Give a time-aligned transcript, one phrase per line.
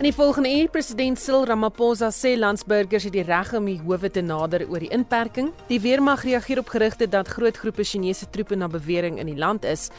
[0.00, 4.08] In die volgende uur president Cyril Ramaphosa sê landsburgers het die reg om die howe
[4.08, 5.50] te nader oor die inperking.
[5.68, 9.66] Die weermag reageer op gerugte dat groot groepe Chinese troepe na bewering in die land
[9.68, 9.90] is.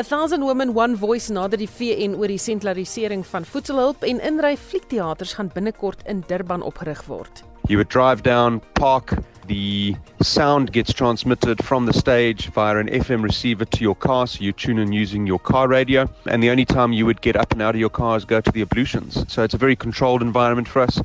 [0.00, 4.54] A Thousand Women One Voice nader die VN oor die sentralisering van voedselhulp en inry
[4.56, 7.44] fliekteaters gaan binnekort in Durban opgerig word.
[7.68, 9.12] You would drive down, park,
[9.50, 14.40] the sound gets transmitted from the stage via an FM receiver to your car, so
[14.40, 16.08] you tune in using your car radio.
[16.26, 18.40] And the only time you would get up and out of your car is go
[18.40, 19.24] to the ablutions.
[19.26, 21.02] So it's a very controlled environment for us.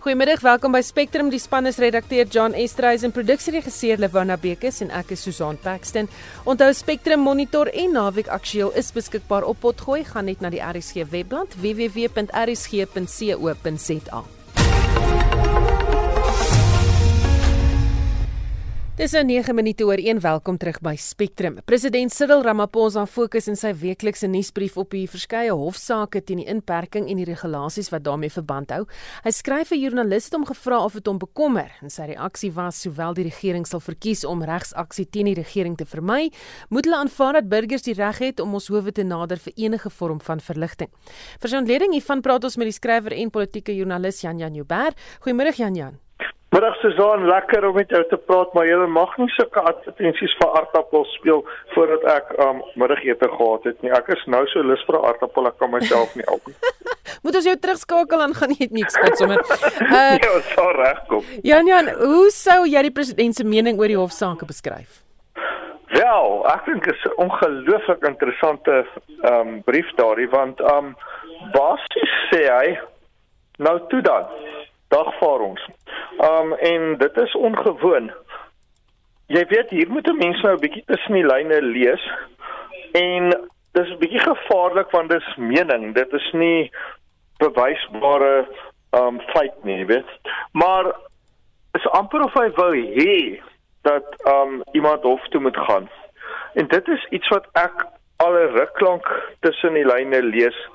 [0.00, 1.30] Goeiemiddag, welkom by Spectrum.
[1.30, 6.08] Die span is redakteur John Estreys en produksieregisseur Lewana Bekes en ek is Susan Paxton.
[6.46, 10.04] Onthou Spectrum Monitor en Naweek Aktueel is beskikbaar op Potgooi.
[10.06, 12.38] Gaan net na die RSG webblad www.rsg.co.za.
[18.98, 20.18] Dis nou 9 minute oor 1.
[20.24, 21.60] Welkom terug by Spectrum.
[21.70, 27.06] President Cyril Ramaphosa fokus in sy weeklikse nuusbrief op die verskeie hofsaake teen die inperking
[27.06, 28.80] en die regulasies wat daarmee verband hou.
[29.22, 33.14] Hy skryf vir joernaliste om gevra of dit hom bekommer en sy reaksie was sowel
[33.14, 36.32] die regering sal verkies om regsaksie teen die regering te vermy,
[36.74, 39.94] moet hulle aanvaar dat burgers die reg het om ons howe te nader vir enige
[39.94, 40.90] vorm van verligting.
[41.38, 44.98] Vir sy ontleding hiervan praat ons met die skrywer en politieke joernalis Jan Jan Joubert.
[45.22, 46.02] Goeiemôre Jan Jan.
[46.48, 50.54] Middag Suzan, lekker om met jou te praat, maar jy mag nie sulke advertensies vir
[50.56, 51.42] aardappels speel
[51.74, 53.90] voordat ek um middagete gehad het nie.
[53.92, 56.56] Ek is nou so lus vir 'n aardappel, ek kan myself nie help nie.
[57.22, 59.44] Moet ons jou terugskakel en gaan net niks spot sommer.
[59.92, 61.28] Uh Ja, so reg kom.
[61.44, 65.04] Jan Jan, hoe sou jy die president se mening oor die hofsaake beskryf?
[65.92, 68.86] Wel, ek dink dit is 'n ongelooflik interessante
[69.20, 70.96] um brief daardie want um
[71.52, 72.78] basies sê hy
[73.58, 74.24] nou toe dan
[74.88, 75.68] dagvaar ons.
[76.18, 78.12] Um en dit is ongewoon.
[79.26, 82.10] Jy weet hier moet 'n mens nou 'n bietjie tussen die lyne lees
[82.92, 83.30] en
[83.72, 85.94] dis 'n bietjie gevaarlik want dis mening.
[85.94, 86.72] Dit is nie
[87.36, 88.48] bewysbare
[88.90, 90.08] um feit nie, weet.
[90.52, 90.96] Maar
[91.72, 93.40] is amper of hy wou hê
[93.82, 95.88] dat um iemand hof toe moet gaan.
[96.54, 97.86] En dit is iets wat ek
[98.16, 100.68] al 'n ruk lank tussen die lyne lees.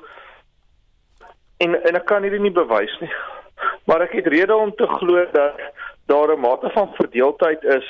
[1.58, 3.12] En en ek kan hierdie nie bewys nie
[3.86, 5.60] maar ek het rede om te glo dat
[6.06, 7.88] daar 'n mate van verdeeldheid is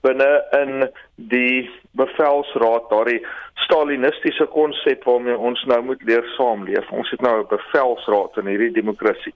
[0.00, 3.20] binne in die bevelsraad, daardie
[3.64, 6.90] stalinistiese konsep waarmee ons nou moet leer saamleef.
[6.90, 9.34] Ons het nou 'n bevelsraad in hierdie demokrasie.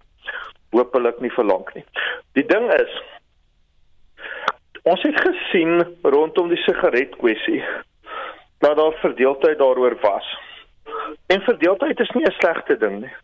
[0.71, 1.85] Hoopelik nie vir lank nie.
[2.33, 3.03] Die ding is
[4.83, 7.65] ons het gesien rondom die sigaretkwessie
[8.59, 10.39] dat daar verdeeldheid daaroor was.
[11.27, 13.15] En verdeeldheid is nie 'n slegte ding nie.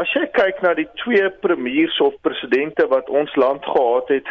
[0.00, 4.28] As jy kyk na die twee premiers of presidente wat ons land gehad het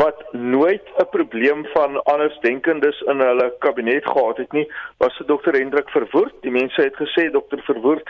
[0.00, 4.64] wat nooit 'n probleem van andersdenkendes in hulle kabinet gehad het nie,
[4.98, 5.52] was dit Dr.
[5.52, 6.34] Hendrik Verwoerd.
[6.40, 7.60] Die mense het gesê Dr.
[7.68, 8.08] Verwoerd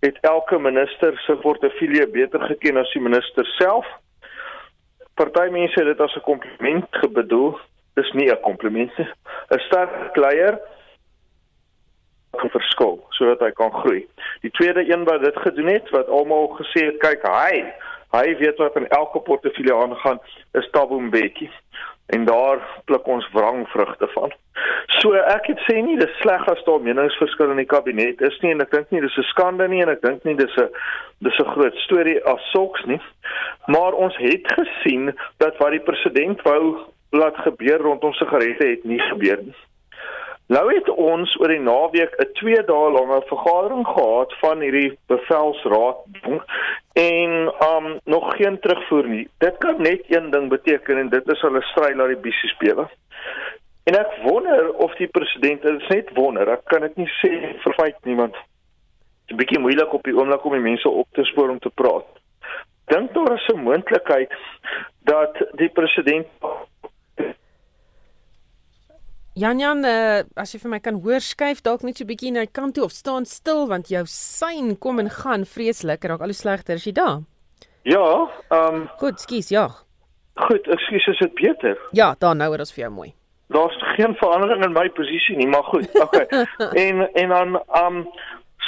[0.00, 3.86] het elke minister se portefeulje beter geken as die minister self.
[5.14, 7.58] Party mense het dit as 'n kompliment gebedoel.
[7.94, 9.08] Dis nie 'n kompliment nie.
[9.50, 10.58] 'n Sterk leier
[12.40, 14.06] verskil sodat hy kan groei.
[14.40, 17.64] Die tweede een wat dit gedoen het wat almal gesê het kyk hy
[18.12, 20.20] hy weet wat in elke portefeulje aangaan
[20.52, 21.50] is Thabo Mbeki
[22.06, 24.32] en daar pluk ons wrangvrugte van.
[25.00, 28.52] So ek het sê nie dis sleg as daar meningsverskil in die kabinet is nie
[28.52, 30.68] en ek dink nie dis 'n skande nie en ek dink nie dis 'n
[31.24, 33.00] dis 'n groot storie as sulks nie.
[33.66, 36.76] Maar ons het gesien dat wat die president wou
[37.10, 39.56] laat gebeur rondom sigarette het nie gebeur nie.
[40.52, 45.96] Nou het ons oor die naweek 'n 2 dae lange vergadering gehad van hierdie bevelsraad
[46.92, 47.30] en
[47.68, 49.28] um nog geen terugvoer nie.
[49.38, 52.88] Dit kan net een ding beteken en dit is hulle stry na die bisie spele.
[53.84, 57.32] En ek wonder of die president, dit is net wonder, ek kan dit nie sê
[57.62, 58.32] vir feit niemand.
[58.32, 61.72] Dit is bietjie moeilik op die oomblik om die mense op te spoor om te
[61.74, 62.06] praat.
[62.92, 64.32] Dink daar is 'n moontlikheid
[65.00, 66.28] dat die president
[69.34, 72.32] Jan Jan, uh, as jy vir my kan hoor, skuif dalk net so 'n bietjie
[72.32, 76.20] na die kant toe of staan stil want jou sein kom en gaan vreeslik, raak
[76.20, 76.76] al hoe slegter.
[76.76, 77.22] Is jy daar?
[77.84, 79.70] Ja, ehm um, Goed, skus, ja.
[80.36, 81.78] Goed, ekskuus, is dit beter?
[81.92, 83.14] Ja, daar nou, dit is vir jou mooi.
[83.48, 85.88] Daar's geen verandering in my posisie nie, maar goed.
[86.00, 86.26] Okay.
[86.84, 88.06] en en dan ehm um,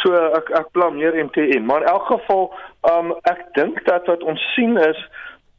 [0.01, 2.55] so ek ek plan meer MTN, maar in elk geval
[2.89, 5.09] ehm um, ek dink dat wat ons sien is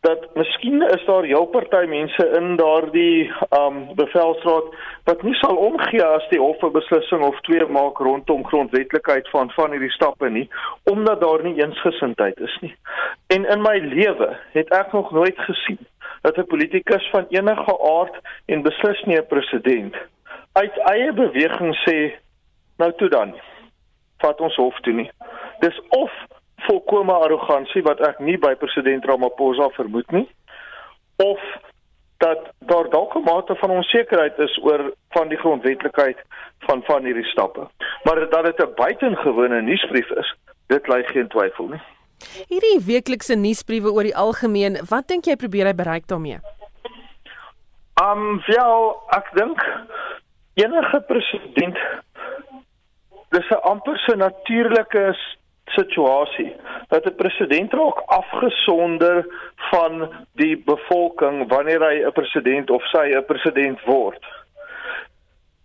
[0.06, 4.68] dat miskien is daar heel party mense in daardie um bevelsraad
[5.10, 9.50] wat nie sal omgee as die hof 'n beslissing of twee maak rondom grondwetlikheid van
[9.58, 10.48] van hierdie stappe nie
[10.94, 12.76] omdat daar nie eensgesindheid is nie.
[13.28, 15.82] En in my lewe het ek nog nooit gesien
[16.22, 18.16] dat 'n politikus van enige aard
[18.46, 19.96] en beslis nie 'n president
[20.54, 21.98] uit eie beweging sê
[22.78, 23.36] nou toe dan
[24.18, 25.12] vat ons hof toe nie.
[25.60, 26.12] Dis of
[26.68, 30.28] volkomme arrogansie wat ek nie by president Ramaphosa vermoed nie
[31.24, 31.40] of
[32.18, 36.18] dat daar dalk 'n mate van onsekerheid is oor van die grondwetlikheid
[36.60, 37.68] van van hierdie stappe.
[38.04, 40.36] Maar dat dit 'n buitengewone nuusbrief is,
[40.68, 41.82] dit lê geen twyfel nie.
[42.48, 46.40] Hierdie weeklikse nuusbriewe oor die algemeen, wat dink jy probeer hy bereik daarmee?
[48.02, 49.60] Um wel, ek dink
[50.54, 51.78] enige president
[53.30, 55.16] dis 'n amper so natuurlike
[55.66, 56.56] situasie
[56.88, 59.26] dat 'n president raak afgesonder
[59.72, 64.26] van die bevolking wanneer hy 'n president of sy 'n president word.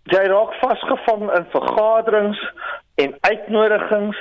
[0.03, 2.51] Jy raak vasgevang in vergaderings
[2.95, 4.17] en uitnodigings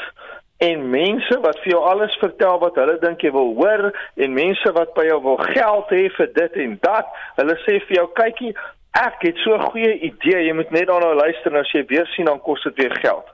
[0.59, 4.73] en mense wat vir jou alles vertel wat hulle dink jy wil hoor en mense
[4.73, 7.07] wat by jou wil geld hê vir dit en dat.
[7.37, 8.57] Hulle sê vir jou kykie,
[8.93, 12.07] ek het so 'n goeie idee, jy moet net daarna luister en as jy weer
[12.07, 13.27] sien dan kos dit weer geld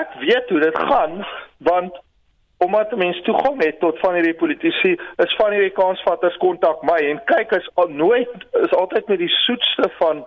[0.00, 1.20] ek weet hoe dit gaan
[1.58, 2.02] want
[2.64, 4.92] omdat mense toegang het tot van hierdie politici
[5.24, 9.32] is van hierdie kansvatters kontak my en kyk is al nooit is altyd met die
[9.42, 10.22] soetste van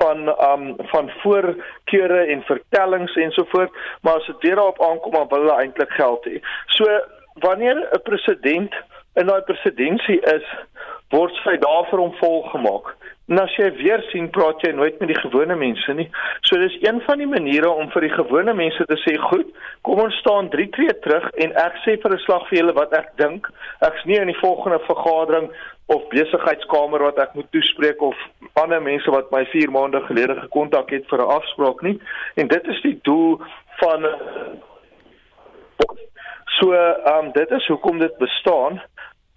[0.00, 5.44] van um van voorkeure en vertellings ensovoort maar as dit weer daarop aankom dan wil
[5.44, 6.40] hulle eintlik geld hê.
[6.66, 6.86] So
[7.46, 8.74] wanneer 'n president
[9.14, 10.46] in daai presidentskap is
[11.10, 12.94] word sy daar vir hom volgemaak
[13.28, 16.08] En as jy weer sien praat jy nooit met die gewone mense nie.
[16.48, 19.46] So dis een van die maniere om vir die gewone mense te sê, "Goed,
[19.82, 22.92] kom ons staan 3 tree terug en ek sê vir 'n slag vir julle wat
[22.92, 23.48] ek dink.
[23.80, 25.50] Ek's nie in die volgende vergadering
[25.86, 28.16] of besigheidskamer wat ek moet toespreek of
[28.54, 32.00] ander mense wat my 4 maande gelede gekontak het vir 'n afspraak nie.
[32.36, 33.40] En dit is die doel
[33.78, 34.06] van
[36.62, 38.82] So, ehm um, dit is hoekom dit bestaan.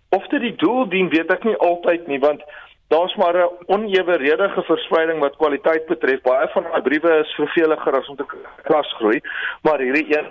[0.10, 2.44] Of dit die doel dien, weet ek nie altyd nie, want
[2.88, 6.22] daar's maar 'n oneweredige verspreiding wat kwaliteit betref.
[6.22, 8.26] Baie van daai briewe is verveliger as om te
[8.64, 9.22] klas groei,
[9.62, 10.28] maar hierdie een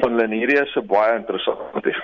[0.00, 2.02] van Lenirie is 'n baie interessante.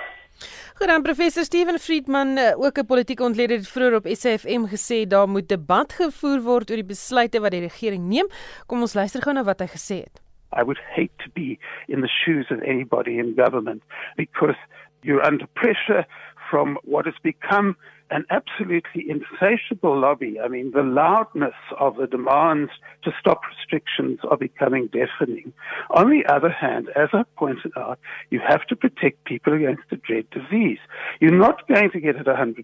[0.75, 5.07] Goed dan professor Steven Friedman, eh, ook 'n politieke ontleder het vroeër op SAFM gesê
[5.07, 8.27] daar moet debat gevoer word oor die besluite wat die regering neem.
[8.65, 10.21] Kom ons luister gou na wat hy gesê het.
[10.59, 11.57] I would hate to be
[11.87, 13.83] in the shoes of anybody in government
[14.15, 14.57] because
[15.01, 16.05] you're under pressure
[16.49, 17.75] from what has become
[18.11, 20.39] an absolutely insatiable lobby.
[20.39, 22.71] I mean, the loudness of the demands
[23.03, 25.53] to stop restrictions are becoming deafening.
[25.91, 27.99] On the other hand, as I pointed out,
[28.29, 30.79] you have to protect people against the dread disease.
[31.19, 32.63] You're not going to get it 100%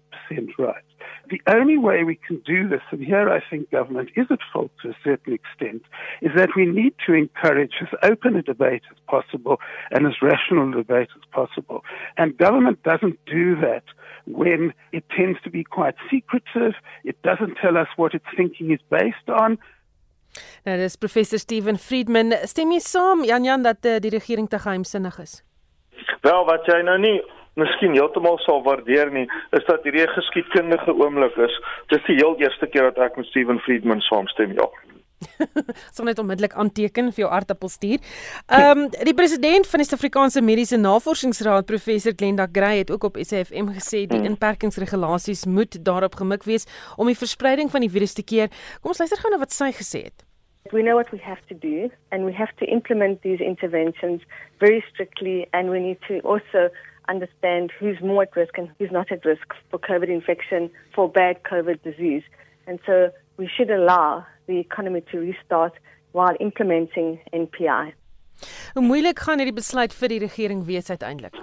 [0.58, 0.84] right.
[1.30, 4.70] The only way we can do this, and here I think government is at fault
[4.82, 5.82] to a certain extent,
[6.20, 9.60] is that we need to encourage as open a debate as possible
[9.90, 11.84] and as rational a debate as possible.
[12.16, 13.84] And government doesn't do that
[14.26, 16.74] when it tends to be quite secretive.
[17.04, 19.58] It doesn't tell us what its thinking is based on.
[20.64, 22.32] Nou dis professor Steven Friedman.
[22.48, 25.42] Stem jy saam Jan Jan dat uh, die regering te geheimsinnig is?
[26.22, 27.18] Wel, wat jy nou nie
[27.60, 31.58] miskien heeltemal sal waardeer nie, is dat hierdie geskiedkundige oomblik is.
[31.92, 34.68] Dis die heel eerste keer dat ek met Steven Friedman saamstem, ja.
[35.94, 38.02] Sal net onmiddellik aanteken vir jou aardappel stuur.
[38.46, 43.16] Ehm um, die president van die Suid-Afrikaanse Mediese Navorsingsraad, professor Glenda Gray het ook op
[43.20, 44.32] SAFM gesê die hmm.
[44.34, 48.52] inperkingsregulasies moet daarop gemik wees om die verspreiding van die virus te keer.
[48.80, 50.26] Kom ons luister gou na wat sy gesê het.
[50.70, 54.22] We know what we have to do and we have to implement these interventions
[54.60, 56.70] very strictly and we need to also
[57.08, 61.42] understand who's more at risk and who's not at risk for COVID infection, for bad
[61.42, 62.22] COVID disease.
[62.66, 65.74] And so we should allow the economy to restart
[66.12, 67.94] while implementing NPI.
[68.74, 71.36] Hoe moeilik gaan hierdie besluit vir die regering wees uiteindelik?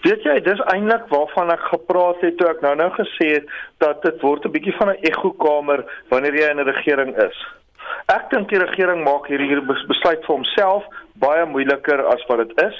[0.00, 3.50] Weet jy, dis eintlik waarvan ek gepraat het toe ek nou-nou gesê het
[3.84, 7.36] dat dit word 'n bietjie van 'n ekkokamer wanneer jy in 'n regering is.
[8.08, 10.84] Ek dink die regering maak hierdie besluit vir homself
[11.14, 12.76] baie moeiliker as wat dit is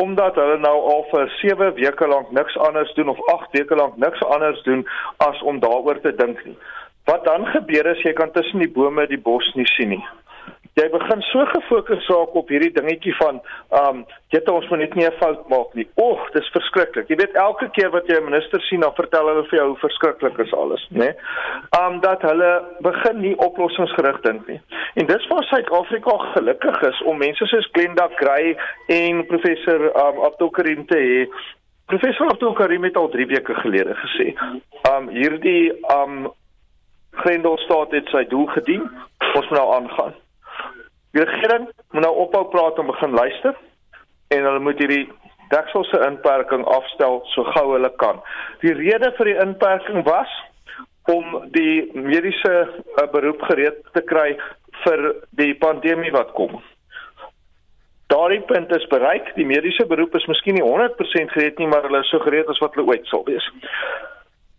[0.00, 3.96] omdat hulle nou al vir 7 weke lank niks anders doen of 8 weke lank
[3.96, 6.56] niks anders doen as om daaroor te dink nie.
[7.04, 10.04] Wat dan gebeur is jy kan tussen die bome die bos nie sien nie.
[10.78, 13.40] Jy begin so gefokus raak op hierdie dingetjie van
[13.74, 15.86] ehm um, jy het ons moet net nie 'n fout maak nie.
[15.98, 17.08] Oeg, dis verskriklik.
[17.10, 19.82] Jy weet elke keer wat jy 'n minister sien, dan vertel hulle vir jou hoe
[19.82, 20.98] verskriklik is alles, né?
[20.98, 21.12] Nee?
[21.78, 24.60] Ehm um, dat hulle begin nie oplossingsgerig dink nie.
[24.94, 30.24] En dis waar Suid-Afrika gelukkig is om mense soos Glenda Gray en professor ehm um,
[30.24, 31.28] Abdulkarim te hê
[31.90, 34.34] Professor Abdul Karim het al 3 weke gelede gesê,
[34.94, 36.28] um hierdie um
[37.10, 38.86] Grendelstaat het sy doel gedien.
[39.34, 40.14] Ons moet nou aangaan.
[41.16, 43.56] Die regering moet nou ophou praat en begin luister
[44.30, 45.08] en hulle moet hierdie
[45.50, 48.20] dekselse inperking afstel so gou hulle kan.
[48.62, 50.30] Die rede vir die inperking was
[51.10, 54.36] om die mediese uh, beroep gereed te kry
[54.84, 55.06] vir
[55.40, 56.60] die pandemie wat kom.
[58.10, 59.32] Daardie punt is bereik.
[59.36, 62.58] Die mediese beroep is miskien nie 100% gereed nie, maar hulle is so gereed as
[62.62, 63.46] wat hulle ooit sal wees.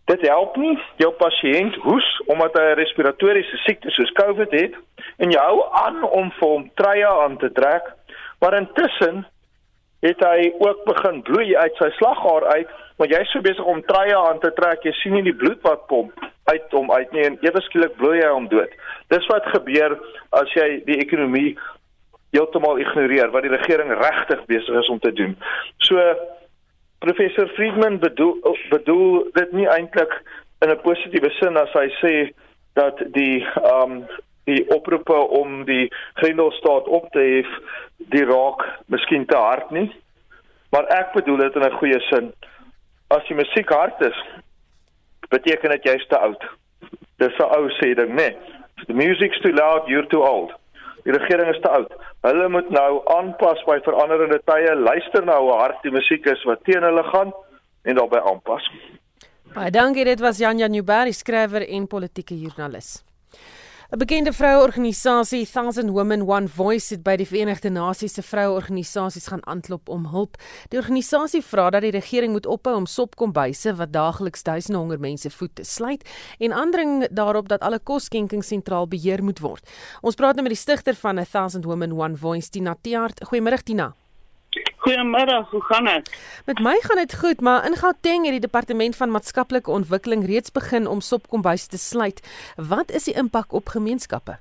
[0.10, 4.74] Dit help nie jou pasiënt hoes omdat hy 'n respiratoriese siekte soos COVID het
[5.18, 7.84] en jy hou aan om vir hom treie aan te trek,
[8.40, 9.26] maar intussen
[10.02, 14.18] het hy ook begin bloei uit sy slaghaar uit, maar jy's so besig om treie
[14.18, 16.14] aan te trek, jy sien nie die bloed wat pomp
[16.50, 18.74] uit hom uit nie en ewe skielik bloei hy hom dood.
[19.14, 20.00] Dis wat gebeur
[20.32, 21.58] as jy die ekonomie
[22.32, 25.36] heeltemal ignoreer wat die regering regtig besig is om te doen.
[25.78, 26.00] So
[27.02, 30.14] professor Friedman bedoel bedoel dit nie eintlik
[30.62, 32.16] in 'n positiewe sin as hy sê
[32.74, 34.06] dat die ehm um,
[34.44, 37.50] die oproepe om die Grendelstaat op te hef
[38.14, 39.90] die raak miskien te hard nie.
[40.72, 42.34] Maar ek bedoel dit in 'n goeie sin.
[43.08, 44.18] As die musiek hard is,
[45.30, 46.44] beteken dit jy's te oud.
[47.18, 48.30] Dis 'n ou sê ding, né?
[48.30, 48.38] Nee.
[48.88, 50.61] The music's too loud, you're too old.
[51.04, 51.94] Die regering is te oud.
[52.28, 54.76] Hulle moet nou aanpas by veranderende tye.
[54.78, 57.34] Luister nou hoe hard die musiek is wat teen hulle gaan
[57.84, 58.68] en daarbey aanpas.
[59.56, 63.02] Baie dankie, dit was Jan Jan Newberry, skrywer en politieke joernalis.
[63.92, 69.44] 'n Bekende vroueorganisasie, Thousand Women One Voice, het by die Verenigde Nasies se vroueorganisasies gaan
[69.46, 70.38] aanklop om hulp.
[70.72, 75.30] Die organisasie vra dat die regering moet ophou om sopkombuise wat daagliks duisende honger mense
[75.30, 76.08] voed te sluit
[76.40, 79.68] en aandring daarop dat alle kosskenkings sentraal beheer moet word.
[80.02, 83.28] Ons praat nou met die stigter van 'n Thousand Women One Voice, Tina Tiaart.
[83.28, 83.96] Goeiemôre Tina.
[84.82, 86.08] Goeiemôre, hoe gaan dit?
[86.46, 90.52] Met my gaan dit goed, maar in Gauteng het die departement van maatskaplike ontwikkeling reeds
[90.52, 92.22] begin om sopkombuis te sluit.
[92.56, 94.40] Wat is die impak op gemeenskappe?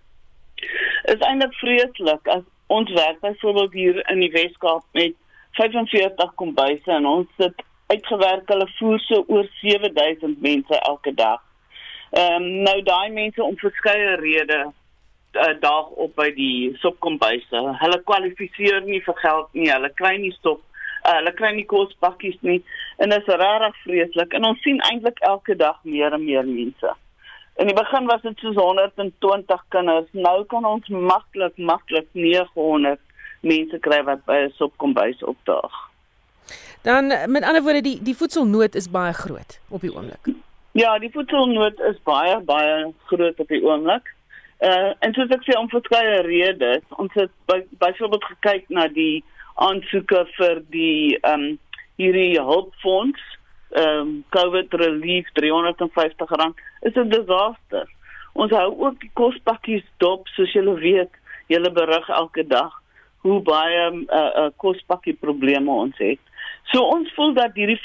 [1.02, 5.14] Is eintlik vreeslik as ons werk byvoorbeeld hier in die Weskaap met
[5.60, 11.44] 45 kombuise en ons sit uitgewerk hulle voer so oor 7000 mense elke dag.
[12.10, 14.72] Ehm um, nou daai mense om verskeie redes
[15.36, 17.62] uh, daag op by die sopkombuise.
[17.82, 19.70] Hulle kwalifiseer nie vir geld nie.
[19.70, 20.62] Hulle kry nie stop.
[21.04, 22.60] Uh, hulle kry nie kospakkies nie.
[22.98, 24.34] En dit is regtig vreeslik.
[24.36, 26.96] En ons sien eintlik elke dag meer en meer mense.
[27.60, 30.08] In die begin was dit so 120 kinders.
[30.12, 33.00] Nou kan ons maklik maklik 900
[33.40, 35.72] mense kry wat by 'n sopkombuis opdaag.
[36.82, 40.32] Dan met ander woorde die die voedselnood is baie groot op die oomblik.
[40.72, 44.14] Ja, die voedselnood is baie baie groot op die oomblik.
[44.60, 49.22] Uh en soos ek sê om verskeie redes, ons het byvoorbeeld by gekyk na die
[49.56, 51.46] aansoeke vir die um
[52.00, 53.22] hierdie hulpfonds,
[53.80, 57.88] um COVID relief R350 is 'n disaster.
[58.34, 61.12] Ons hou ook die kospakkies dop, soos julle weet,
[61.48, 62.76] julle berig elke dag
[63.24, 66.20] hoe baie uh, uh kospakkie probleme ons het.
[66.72, 67.80] So ons voel dat hierdie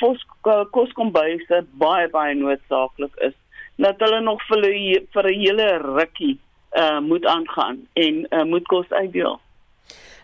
[0.72, 3.36] koskombuise baie baie noodsaaklik is.
[3.78, 6.40] Dat hulle nog vir 'n vir 'n hele rukkie
[6.78, 9.40] uh, moet aangaan en uh, moet kos uitdeel.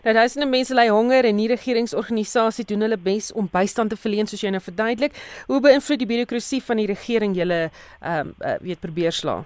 [0.02, 4.26] Nou duisende mense ly honger en nie regeringsorganisasies doen hulle bes om bystand te verleen
[4.26, 5.14] soos jy nou verduidelik.
[5.46, 9.42] Hoe beïnvloed die birokrasie van die regering julle ehm um, uh, weet probeer sla?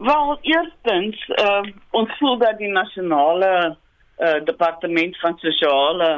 [0.00, 6.12] Wel, eerstens, uh, ons voel dat die nasionale uh, departement van sosiale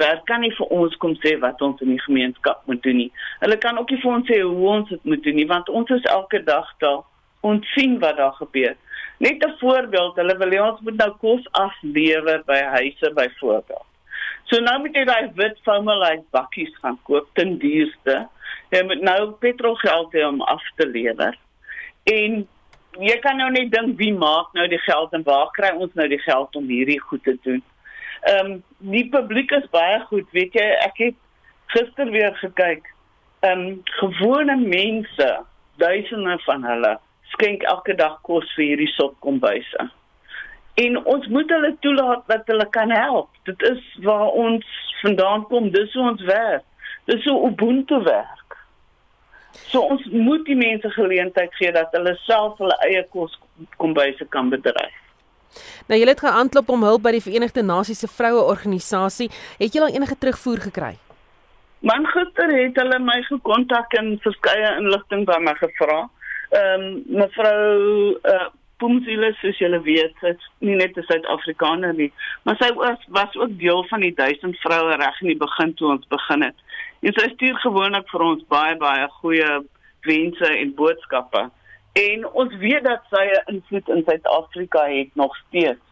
[0.00, 3.10] werk kan nie vir ons kom sê wat ons in die gemeenskap moet doen nie.
[3.42, 5.92] Hulle kan ook nie vir ons sê hoe ons dit moet doen nie want ons
[5.98, 7.02] is elke dag daar.
[7.44, 8.76] Ons sien wat daar gebeur.
[9.18, 13.86] Net 'n voorbeeld, hulle wil ons moet nou kos aflewer by huise byvoorbeeld.
[14.44, 18.28] So nou moet jy daai wit formulise bakkies gaan koop ten duurste.
[18.70, 21.38] Jy moet nou petrolgeld hê om af te lewer.
[22.04, 22.48] En
[23.00, 26.08] jy kan nou net dink wie maak nou die geld en waar kry ons nou
[26.08, 27.62] die geld om hierdie goed te doen?
[28.26, 31.18] Ehm um, die publiek is baie goed, weet jy, ek het
[31.74, 32.86] gister weer gekyk.
[33.40, 35.32] Ehm um, gewone mense,
[35.76, 36.96] duisende van hulle
[37.36, 39.88] skenk elke dag kos vir hierdie sopkombuise.
[40.76, 43.30] En ons moet hulle toelaat dat hulle kan help.
[43.48, 44.66] Dit is waar ons
[45.00, 46.66] vandaan kom, dis hoe ons werk.
[47.08, 48.58] Dis so ubuntu werk.
[49.70, 55.02] So ons moet die mense geleentheid gee dat hulle self hulle eie koskombuise kan bedryf.
[55.88, 59.30] Nou julle het geantklop om hulp by die Verenigde Nasies se vroueorganisasie.
[59.62, 60.92] Het julle al enige terugvoer gekry?
[61.86, 66.04] Man gister het hulle my gekontak en verskeie inligting by my gevra.
[66.50, 72.10] Ehm um, mevrou uh, Pumzile soos julle weet, sy's nie net 'n Suid-Afrikaner nie,
[72.44, 75.88] maar sy was was ook deel van die 1000 vroue reg in die begin toe
[75.94, 76.58] ons begin het.
[77.00, 79.48] En sy stuur gewoonlik vir ons baie baie goeie
[80.06, 81.48] wense en boodskappe.
[81.96, 85.84] En ons weet dat sy 'n invloed in Suid-Afrika het nog steeds.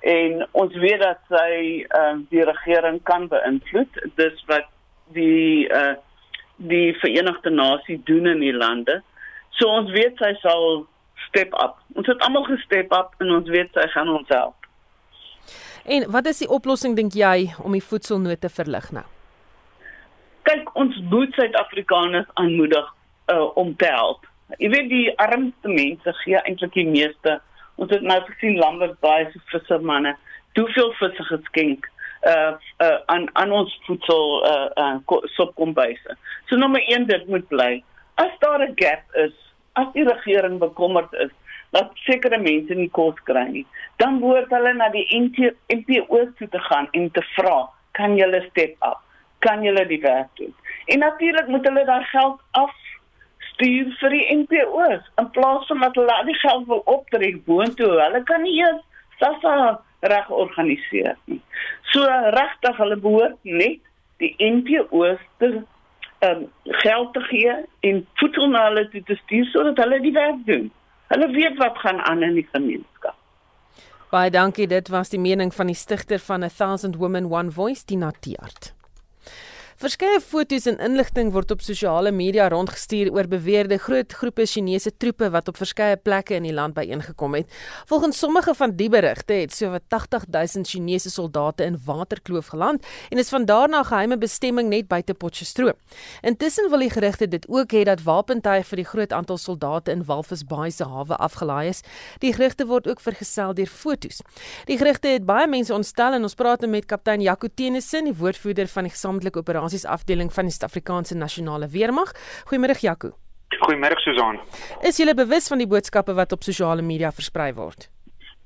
[0.00, 3.92] En ons weet dat sy uh, die regering kan beïnvloed.
[4.14, 4.68] Dis wat
[5.12, 5.96] die uh,
[6.56, 9.02] die Verenigde Nasies doen in die lande.
[9.58, 10.86] So ons weet sy sal
[11.26, 11.78] step up.
[11.98, 14.54] Ons het almal gestep up en ons weet sy gaan ons help.
[15.88, 19.04] En wat is die oplossing dink jy om die voedselnood te verlig nou?
[20.48, 22.86] Kyk, ons moet Suid-Afrikaners aanmoedig
[23.32, 24.24] uh, om te help.
[24.56, 27.38] Jy weet die armste mense gee eintlik die meeste.
[27.76, 30.14] Ons het nou gesien Lambert baie se vissermanne,
[30.58, 31.86] hoeveel visse geskenk
[32.26, 36.16] uh uh aan aan ons voedsel uh uh sopkombuise.
[36.48, 37.84] So nommer 1 dit moet bly.
[38.14, 39.36] As daar 'n gap is,
[39.80, 41.34] as die regering bekommerd is
[41.76, 43.66] dat sekere mense nie kos kry nie,
[44.02, 47.58] dan moet hulle na die NPO toe te gaan en te vra,
[47.98, 49.02] kan julle step up?
[49.44, 50.54] Kan julle die werk doen?
[50.88, 52.72] En natuurlik moet hulle daar geld af
[53.52, 57.90] stuur vir die NPO's in plaas van dat hulle die geld wil optrek boontoe.
[58.00, 58.80] Hulle kan nie eers
[59.18, 59.80] SASSA
[60.12, 61.40] reg organiseer nie.
[61.92, 62.06] So
[62.38, 63.82] regtig hulle behoort net
[64.22, 65.52] die NPO's te
[66.20, 70.46] um, geld te gee en voedsel na hulle toe te stuur sodat hulle die werk
[70.46, 70.70] doen.
[71.08, 73.16] Hulle weet wat gaan aan in die gemeenskap.
[74.10, 77.84] Baie dankie, dit was die mening van die stigter van 'n Thousand Women One Voice,
[77.84, 78.72] Tina Tiart.
[79.78, 85.28] Verskeie foto's en inligting word op sosiale media rondgestuur oor beweerde groot groepe Chinese troepe
[85.30, 87.52] wat op verskeie plekke in die land byeengekom het.
[87.86, 93.30] Volgens sommige van die berigte het sowat 80000 Chinese soldate in Waterkloof geland en is
[93.30, 95.78] van daar na geheime bestemming net buite Potchefstroom.
[96.26, 100.02] Intussen wil die gerugte dit ook hê dat wapentuig vir die groot aantal soldate in
[100.10, 101.84] Walvis Bay se hawe afgelaai is.
[102.18, 104.18] Die gerugte word ook vergesel deur foto's.
[104.66, 108.18] Die gerugte het baie mense ontstel en ons praat nou met kaptein Jaco Tenison, die
[108.18, 112.12] woordvoerder van die gesamentlike operasie operasies afdeling van die Suid-Afrikaanse Nasionale Weermag.
[112.48, 113.12] Goeiemôre Jaco.
[113.60, 114.40] Goeiemôre Susan.
[114.82, 117.88] Is jy bewus van die boodskappe wat op sosiale media versprei word?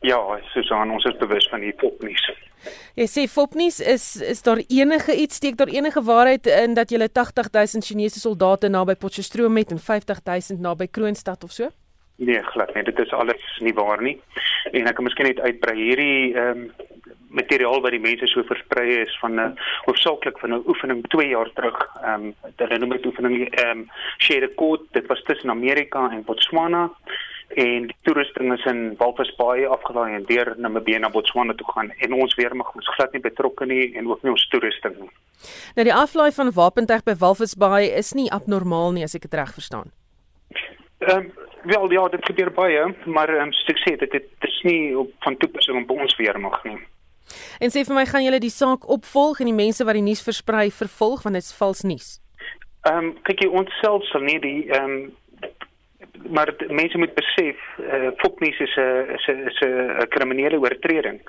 [0.03, 0.19] Ja,
[0.53, 2.25] Susan, ons is bewus van die fopnuus.
[2.99, 6.99] Jy sê fopnuus is is daar enige iets steek daar enige waarheid in dat jy
[6.99, 11.71] 80000 Chinese soldate naby Potchefstroom het en 50000 naby Kroonstad of so?
[12.17, 12.85] Nee, glad nie.
[12.85, 14.21] Dit is alles nie waar nie.
[14.73, 16.91] En ek kan miskien net uitbrei hierdie ehm um,
[17.33, 21.29] materiaal wat die mense so versprei is van 'n uh, hoofsaaklik van 'n oefening 2
[21.29, 21.79] jaar terug.
[22.03, 24.83] Ehm um, hulle noem dit oefening ehm um, Share the Code.
[24.93, 26.91] Dit was tussen Amerika en Botswana
[27.55, 31.91] en die toerusting is in Walvis Bay afgelaai en deur Namibië na Botswana toe gaan
[31.91, 35.11] en ons weermag is glad nie betrokke nie en ook nie ons toerusting nie.
[35.77, 39.35] Nou die aflaai van wapentuig by Walvis Bay is nie abnormaal nie as ek dit
[39.35, 39.93] reg verstaan.
[41.03, 44.49] Ehm um, wel ja, dit gebeur baie, maar ehm um, soos ek sê, dit, dit
[44.49, 46.79] is nie op van toepassing op ons weermag nie.
[47.61, 50.23] En sê vir my, gaan julle die saak opvolg en die mense wat die nuus
[50.23, 52.21] versprei vervolg want dit is vals nuus?
[52.89, 55.11] Ehm um, kyk jy ons self sal nie die ehm um,
[56.31, 61.21] maar mense moet besef eh uh, fopnuus is 'n is 'n 'n kriminele oortreding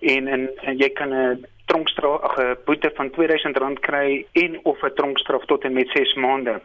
[0.00, 4.94] en en, en jy kan 'n tronkstraf 'n boete van R2000 kry en of 'n
[4.94, 6.60] tronkstraf tot en met 6 maande.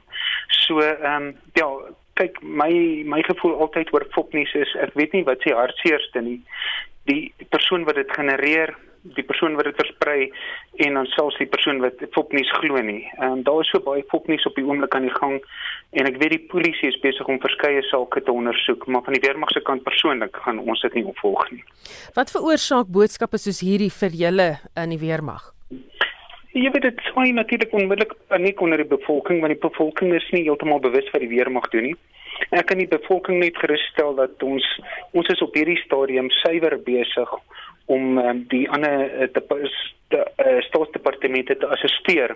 [0.47, 1.67] So ehm um, ja,
[2.13, 6.41] kyk my my gevoel altyd oor fopnuus is ek weet nie wat se hartseerste nie
[7.09, 10.29] die persoon wat dit genereer, die persoon wat dit versprei
[10.85, 13.03] en dan selfs die persoon wat fopnuus glo nie.
[13.17, 15.41] Ehm um, daar is so baie fopnuus op die oomblik aan die gang
[15.91, 19.23] en ek weet die polisie is besig om verskeie sake te ondersoek, maar van die
[19.25, 21.63] weermag se kant persoonlik gaan ons dit nie opvolg nie.
[22.15, 25.51] Wat veroorsaak boodskappe soos hierdie vir julle in die weermag?
[26.53, 30.45] Jy weet dit swaai natuurlik onmiddellik paniek onder die bevolking want die bevolking is nie
[30.45, 31.97] heeltemal bewus wat die weermag doen nie.
[32.49, 34.65] Ek kan die bevolking net gerusstel dat ons
[35.11, 37.29] ons is op hierdie stadium suiwer besig
[37.91, 39.41] om um, die ander eh, te,
[40.07, 42.35] te uh, staatsdepartemente te assisteer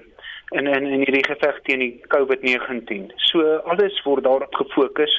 [0.50, 3.12] in in in hierdie geveg teen die COVID-19.
[3.30, 5.14] So alles word daarop gefokus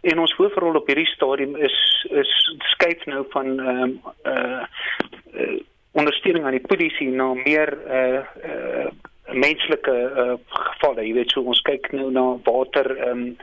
[0.00, 1.76] en ons hoofrol op hierdie stadium is
[2.10, 2.32] is
[2.74, 4.64] skuif nou van ehm um, uh,
[5.34, 5.60] uh
[5.92, 8.90] ondersteuning aan die polisie na meer uh uh
[9.30, 11.04] menslike uh, gevalle.
[11.06, 13.36] Jy weet so ons kyk nou na water ehm um,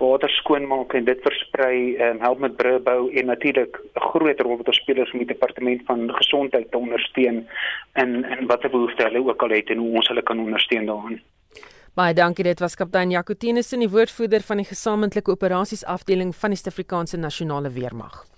[0.00, 4.40] water skoonmaak en dit versprei en um, help met brûe bou en natuurlik 'n groot
[4.40, 7.46] rol wat ons spelers met die departement van gesondheid te ondersteun
[7.94, 11.20] in in watter behoefte hulle ook al het en hoe ons hulle kan ondersteun daarin.
[11.94, 16.50] Baie dankie dit was kaptein Jacotinus in die woordvoerder van die gesamentlike operasies afdeling van
[16.50, 18.35] die Suid-Afrikaanse nasionale weermag.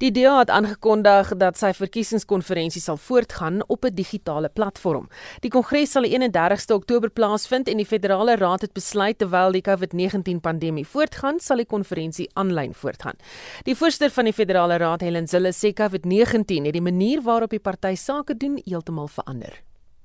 [0.00, 5.08] Die DA het aangekondig dat sy verkiesingskonferensie sal voortgaan op 'n digitale platform.
[5.44, 9.60] Die kongres sal die 31ste Oktober plaasvind en die federale raad het besluit terwyl die
[9.60, 13.16] COVID-19 pandemie voortgaan, sal die konferensie aanlyn voortgaan.
[13.64, 17.60] Die voorsteur van die federale raad, Helen Zille, sê COVID-19 het die manier waarop die
[17.60, 19.52] party sake doen heeltemal verander.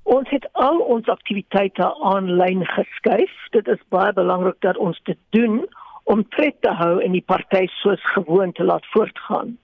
[0.03, 3.31] Ons het al ons aktiwiteite aanlyn geskuif.
[3.51, 5.67] Dit is baie belangrik dat ons dit doen
[6.03, 9.57] om tred te hou en die party soos gewoon te laat voortgaan.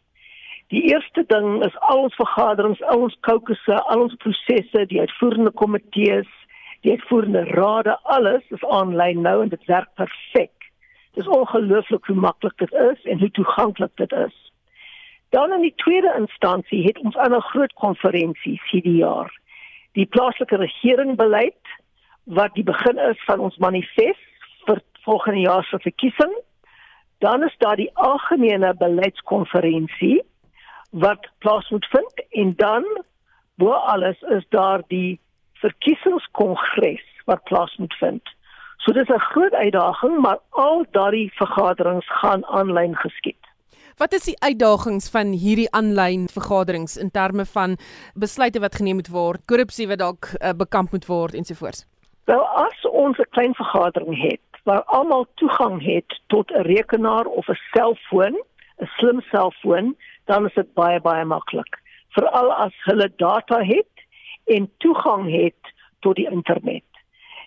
[0.71, 5.51] Die eerste ding is al ons vergaderings, al ons kokusse, al ons prosesse, die uitvoerende
[5.51, 6.29] komitees,
[6.87, 10.69] die uitvoerende rade, alles is aanlyn nou en dit werk perfek.
[11.11, 14.37] Dit is ongelooflik hoe maklik dit is en hoe toeganklik dit is.
[15.35, 19.31] Dan in die tweede instansie het ons 'n groot konferensie hierdie jaar
[19.91, 21.75] die plaaslike regering beleid
[22.23, 26.33] wat die begin is van ons manifest vir volgende jaar se verkiesing.
[27.17, 30.21] Dan is daar die algemene beleidskonferensie
[30.91, 32.85] wat plaas moet vind en dan
[33.55, 35.19] bo alles is daar die
[35.53, 38.21] verkiesingskongres wat plaas moet vind.
[38.77, 43.37] So dis 'n groot uitdaging, maar al daardie vergaderings gaan aanlyn geskied.
[43.97, 47.77] Wat is die uitdagings van hierdie aanlyn vergaderings in terme van
[48.13, 51.85] besluite wat geneem moet word, korrupsie wat dalk uh, bekamp moet word ensovoorts?
[52.25, 57.47] Wel, as ons 'n klein vergadering het waar almal toegang het tot 'n rekenaar of
[57.47, 58.35] 'n selfoon,
[58.81, 61.79] 'n slim selfoon, dan is dit baie baie maklik.
[62.09, 64.05] Veral as hulle data het
[64.45, 66.83] en toegang het tot die internet.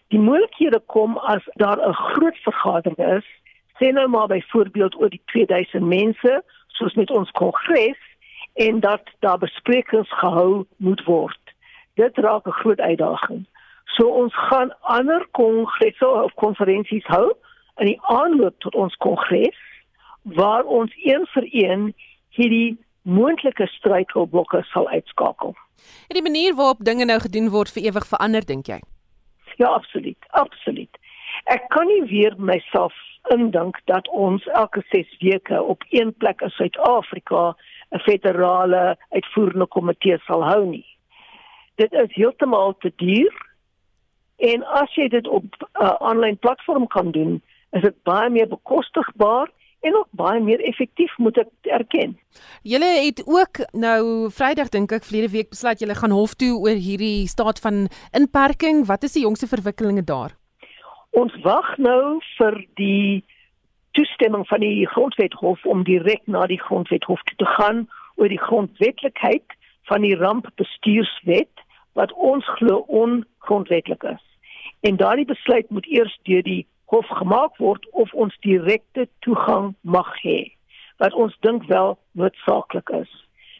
[0.08, 3.26] Die moeilikhede kom as daar 'n groot vergadering is
[3.78, 7.98] sê nou maar byvoorbeeld oor die 2000 mense soos met ons kongres
[8.52, 11.40] en dat daar besprekings gehou moet word.
[11.94, 13.46] Dit raak 'n groot uitdaging.
[13.84, 17.32] So ons gaan ander kongresse of konferensies hou
[17.76, 19.58] in die aanloop tot ons kongres
[20.22, 21.94] waar ons een vir een
[22.36, 25.54] hierdie moontlike struikelblokke sal uitskakel.
[26.08, 28.80] En die manier waarop dinge nou gedoen word vir ewig verander dink jy?
[29.56, 31.00] Ja, absoluut, absoluut.
[31.52, 32.94] Ek kan nie weer myself
[33.32, 37.54] indink dat ons elke 6 weke op een plek in Suid-Afrika
[37.90, 40.86] 'n federale uitvoerende komitee sal hou nie.
[41.74, 43.34] Dit is heeltemal te duur.
[44.36, 48.48] En as jy dit op 'n uh, aanlyn platform kan doen, is dit baie meer
[48.48, 49.50] bekostigbaar
[49.84, 52.14] en ook baie meer effektief moet ek erken.
[52.62, 56.80] Julle het ook nou Vrydag dink ek verlede week besluit julle gaan hof toe oor
[56.86, 58.86] hierdie staat van inperking.
[58.88, 60.36] Wat is die jongste verwikkelinge daar?
[61.14, 63.24] Ons wag nou vir die
[63.94, 67.84] toestemming van die grondwethof om direk na die grondwethof te gaan
[68.16, 69.58] oor die grondwetlikheid
[69.90, 71.62] van die rampbestuurswet
[71.94, 74.24] wat ons glo ongrondwetlik is.
[74.80, 80.10] En daardie besluit moet eers deur die hof gemaak word of ons direkte toegang mag
[80.22, 80.52] hê
[81.02, 83.10] wat ons dink wel noodsaaklik is.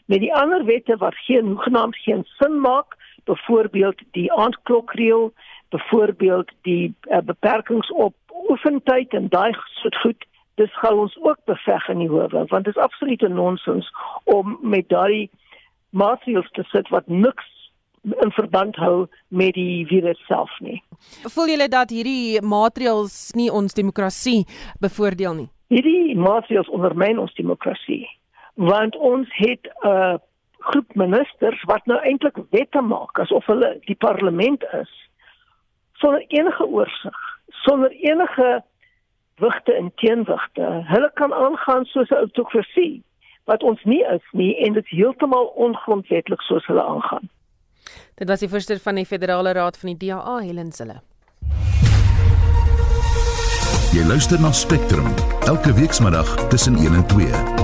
[0.05, 5.33] Met die ander wette wat geen hoegenaamd geen sin maak, byvoorbeeld die aandklokreël,
[5.69, 8.15] byvoorbeeld die uh, beperkings op
[8.49, 12.75] oefentyd en daai soort goed dis gaan ons ook beveg in die howe want dit
[12.75, 13.89] is absolute nonsens
[14.23, 15.29] om met daai
[15.89, 17.49] maatreëls te sit wat niks
[18.05, 20.83] in verband hou met die virus self nie.
[21.33, 24.45] Voel julle dat hierdie maatreëls nie ons demokrasie
[24.79, 25.49] bevoordeel nie?
[25.73, 28.05] Hierdie maatreëls ondermyn ons demokrasie
[28.55, 30.15] want ons het 'n uh,
[30.59, 34.91] groep ministers wat nou eintlik wette maak asof hulle die parlement is
[35.93, 38.63] sonder enige oorsig, sonder enige
[39.35, 40.83] wigte en teenwigte.
[40.87, 43.03] Hulle kan aangaan soos 'n autokrasie
[43.43, 47.29] wat ons nie is nie en dit heeltemal ongrondwetlik soos hulle aangaan.
[48.15, 51.01] Dit was die voorsteur van die Federale Raad van die DA, Helen Zille.
[53.91, 55.11] Jy luister na Spectrum
[55.47, 57.54] elke weekmiddag tussen 1 en 2.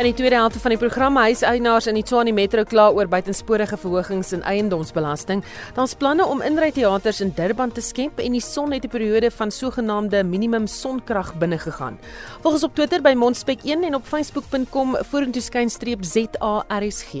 [0.00, 3.76] In die tweede helfte van die program huiseienaars in die Tshwane Metro kla oor buitensporige
[3.76, 5.42] verhogings in eiendomsbelasting.
[5.76, 9.50] Daar's planne om inryteaters in Durban te skep en die son het 'n periode van
[9.50, 11.98] sogenaamde minimum sonkrag binne gegaan.
[12.40, 17.12] Volgens op Twitter by Mondspek1 en op facebook.com vorentoe skynstreep ZARSG.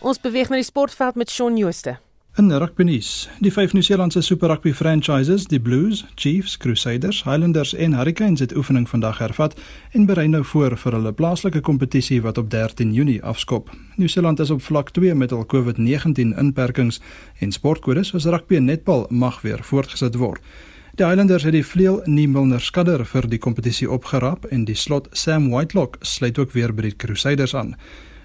[0.00, 2.11] Ons beweeg na die sportveld met Shaun Jooste.
[2.32, 7.92] In rugby nuus, die vyf Nieu-Seelandse Super Rugby franchises, die Blues, Chiefs, Crusaders, Highlanders en
[7.92, 9.52] Hurricanes het oefening vandag hervat
[9.92, 13.68] en berei nou voor vir hulle plaaslike kompetisie wat op 13 Junie afskop.
[14.00, 17.02] Nieu-Seeland is op vlak 2 met al COVID-19 inperkings
[17.38, 20.40] en sportkodes soos rugby en netbal mag weer voortgesit word.
[20.96, 25.50] Die Highlanders het die vleuel Niemilner Skudder vir die kompetisie opgerap en die slot Sam
[25.52, 27.76] Whitelock sluit ook weer by die Crusaders aan.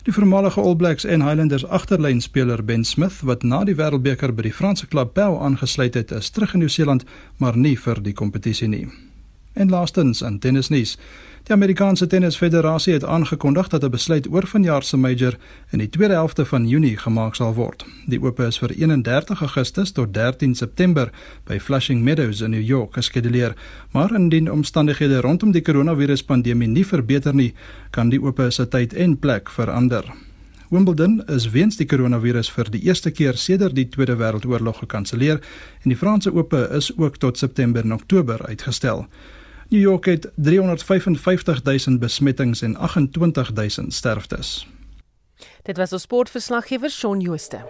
[0.08, 4.54] Die voormalige All Blacks en Highlanders agterlynspeler Ben Smith wat na die Wêreldbeker by die
[4.56, 7.04] Franse klub Pau aangesluit het, is terug in Nieu-Seeland,
[7.44, 8.86] maar nie vir die kompetisie nie.
[9.60, 10.96] En laastens in tennisnuus.
[11.48, 15.38] Die Amerikaanse Tennisfederasie het aangekondig dat 'n besluit oor vanjaar se major
[15.72, 17.86] in die tweede helfte van Junie gemaak sal word.
[18.06, 21.10] Die oop is vir 31 Augustus tot 13 September
[21.44, 23.54] by Flushing Meadows in New York geskeduleer,
[23.92, 27.54] maar indien omstandighede rondom die koronaviruspandemie nie verbeter nie,
[27.90, 30.14] kan die oop se tyd en plek verander.
[30.70, 35.40] Wimbledon is weens die koronavirus vir die eerste keer sedert die Tweede Wêreldoorlog gekanselleer
[35.84, 39.08] en die Franse Ope is ook tot September en Oktober uitgestel.
[39.70, 44.68] New York het 355 000 besmettings en 28 000 sterftes.
[45.62, 47.62] Dit was ons sportverslaggewer Shaun Jooste.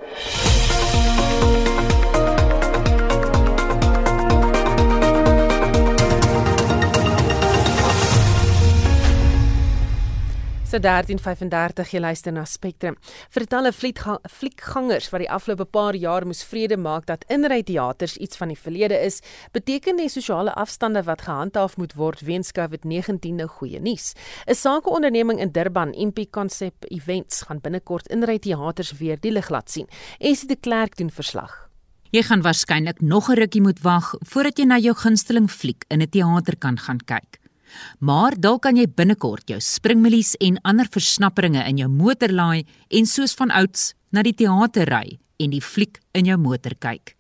[10.68, 12.98] So 13:35 jy luister na Spectrum.
[13.32, 18.36] Vir talle fliekgangers wat die afgelope paar jaar moes vrede maak dat inry teaters iets
[18.36, 19.22] van die verlede is,
[19.56, 24.14] beteken die sosiale afstande wat gehandhaaf moet word weens COVID-19 nou goeie nuus.
[24.46, 29.72] 'n Sakeonderneming in Durban, MP Concept Events, gaan binnekort inry teaters weer die lig laat
[29.72, 29.88] sien.
[30.20, 31.70] Esie de Klerk doen verslag.
[32.12, 36.02] Jy gaan waarskynlik nog 'n rukkie moet wag voordat jy na jou gunsteling fliek in
[36.02, 37.47] 'n teater kan gaan kyk.
[38.00, 43.06] Maar dalk kan jy binnekort jou springmelies en ander versnapperinge in jou motor laai en
[43.06, 47.18] soos van ouds na die teater ry en die fliek in jou motor kyk.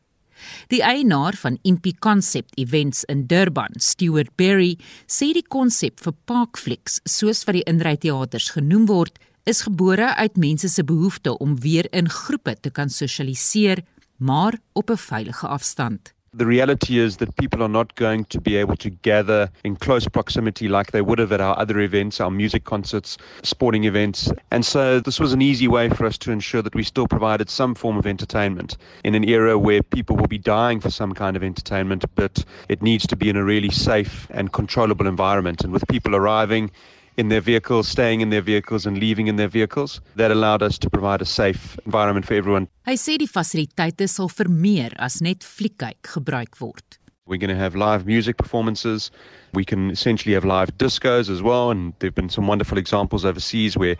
[0.69, 4.75] Die eienaar van Impi Concept Events in Durban, Stuart Berry,
[5.09, 9.17] sê die konsep vir parkflieks, soos wat die inryteaters genoem word,
[9.47, 13.83] is gebore uit mense se behoefte om weer in groepe te kan sosialiseer,
[14.17, 16.16] maar op 'n veilige afstand.
[16.37, 20.07] The reality is that people are not going to be able to gather in close
[20.07, 24.31] proximity like they would have at our other events, our music concerts, sporting events.
[24.51, 27.49] And so this was an easy way for us to ensure that we still provided
[27.49, 31.35] some form of entertainment in an era where people will be dying for some kind
[31.35, 35.63] of entertainment, but it needs to be in a really safe and controllable environment.
[35.63, 36.69] And with people arriving,
[37.17, 39.99] in their vehicles, staying in their vehicles and leaving in their vehicles.
[40.15, 42.69] That allowed us to provide a safe environment for everyone.
[42.85, 47.01] Hy sê die fasiliteite sal vir meer as net fliekkyk gebruik word.
[47.25, 49.11] We're going to have live music performances.
[49.53, 53.75] We can essentially have live discos as well and there've been some wonderful examples overseas
[53.75, 53.97] where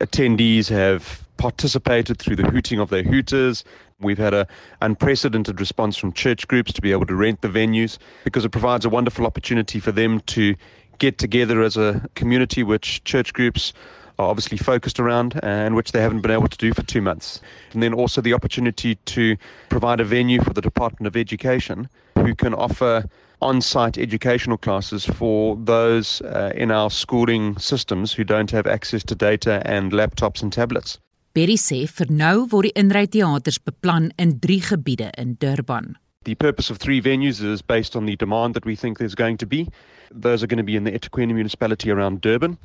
[0.00, 3.64] attendees have participated through the hooting of their hooters.
[4.00, 4.46] We've had an
[4.82, 8.84] unprecedented response from church groups to be able to rent the venues because it provides
[8.84, 10.54] a wonderful opportunity for them to
[10.98, 13.72] get together as a community, which church groups
[14.18, 17.40] are obviously focused around and which they haven't been able to do for two months.
[17.72, 19.36] And then also the opportunity to
[19.68, 23.04] provide a venue for the Department of Education who can offer
[23.40, 29.04] on site educational classes for those uh, in our schooling systems who don't have access
[29.04, 30.98] to data and laptops and tablets.
[31.34, 35.94] Berry sê vir nou word die inryteaters beplan in 3 gebiede in Durban.
[36.28, 39.38] The purpose of three venues is based on the demand that we think there's going
[39.38, 39.66] to be.
[40.10, 42.58] Those are going to be in the eThekwini municipality around Durban.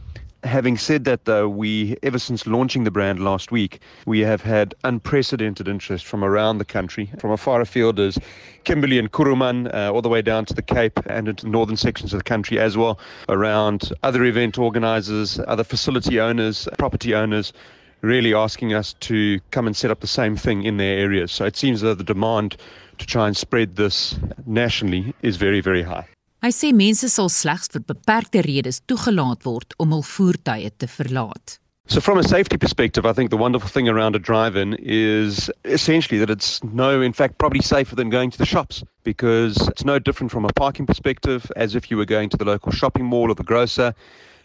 [0.44, 4.76] Having said that, though, we, ever since launching the brand last week, we have had
[4.84, 8.20] unprecedented interest from around the country, from as far afield as
[8.66, 12.14] Kimberley and Kuruman, uh, all the way down to the Cape and into northern sections
[12.14, 13.00] of the country as well,
[13.30, 17.54] around other event organizers, other facility owners, property owners,
[18.02, 21.32] really asking us to come and set up the same thing in their areas.
[21.32, 22.58] So it seems that the demand
[22.98, 26.08] to try and spread this nationally is very, very high.
[26.44, 31.60] Hy sê mense sal slegs vir beperkte redes toegelaat word om hul voertuie te verlaat.
[31.88, 36.18] So from a safety perspective, I think the wonderful thing around a drive-in is essentially
[36.20, 40.00] that it's no, in fact, probably safer than going to the shops because it's no
[40.00, 43.30] different from a parking perspective as if you were going to the local shopping mall
[43.30, 43.94] or the grocer.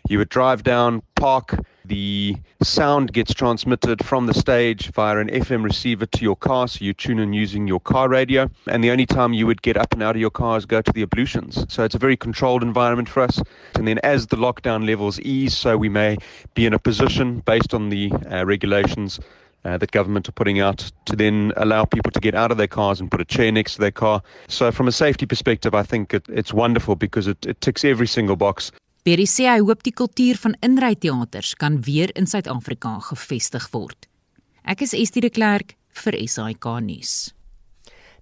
[0.09, 5.63] You would drive down, park, the sound gets transmitted from the stage via an FM
[5.63, 8.51] receiver to your car, so you tune in using your car radio.
[8.67, 10.81] And the only time you would get up and out of your car is go
[10.81, 11.67] to the ablutions.
[11.69, 13.43] So it's a very controlled environment for us.
[13.75, 16.17] And then as the lockdown levels ease, so we may
[16.55, 19.21] be in a position based on the uh, regulations
[19.67, 22.67] uh, that government are putting out to then allow people to get out of their
[22.67, 24.23] cars and put a chair next to their car.
[24.47, 28.07] So, from a safety perspective, I think it, it's wonderful because it, it ticks every
[28.07, 28.73] single box.
[29.09, 34.05] Berry sê hy hoop die kultuur van inryteaters kan weer in Suid-Afrika gevestig word.
[34.69, 37.15] Ek is Estie de Klerk vir SAK nuus.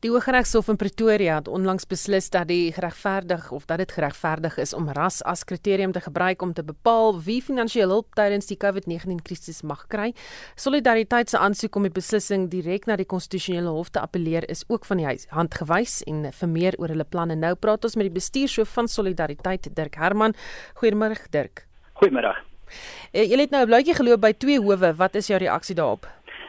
[0.04, 4.74] Die Hooggeregshof in Pretoria het onlangs beslis dat die geregverdig of dat dit geregverdig is
[4.76, 9.22] om ras as kriterium te gebruik om te bepaal wie finansiële hulp tydens die COVID-19
[9.24, 10.10] krisis mag kry.
[10.54, 14.84] Solidariteit se aansoek om die beslissing direk na die konstitusionele hof te appeleer is ook
[14.84, 18.16] van die hand gewys en vir meer oor hulle planne nou praat ons met die
[18.18, 20.36] bestuurshoof van Solidariteit Dirk Herman.
[20.82, 21.64] Goeiemôre Dirk.
[22.02, 22.36] Goeiemôre.
[23.14, 24.94] Uh, jy het nou 'n blytjie geloop by twee howe.
[24.94, 26.06] Wat is jou reaksie daarop?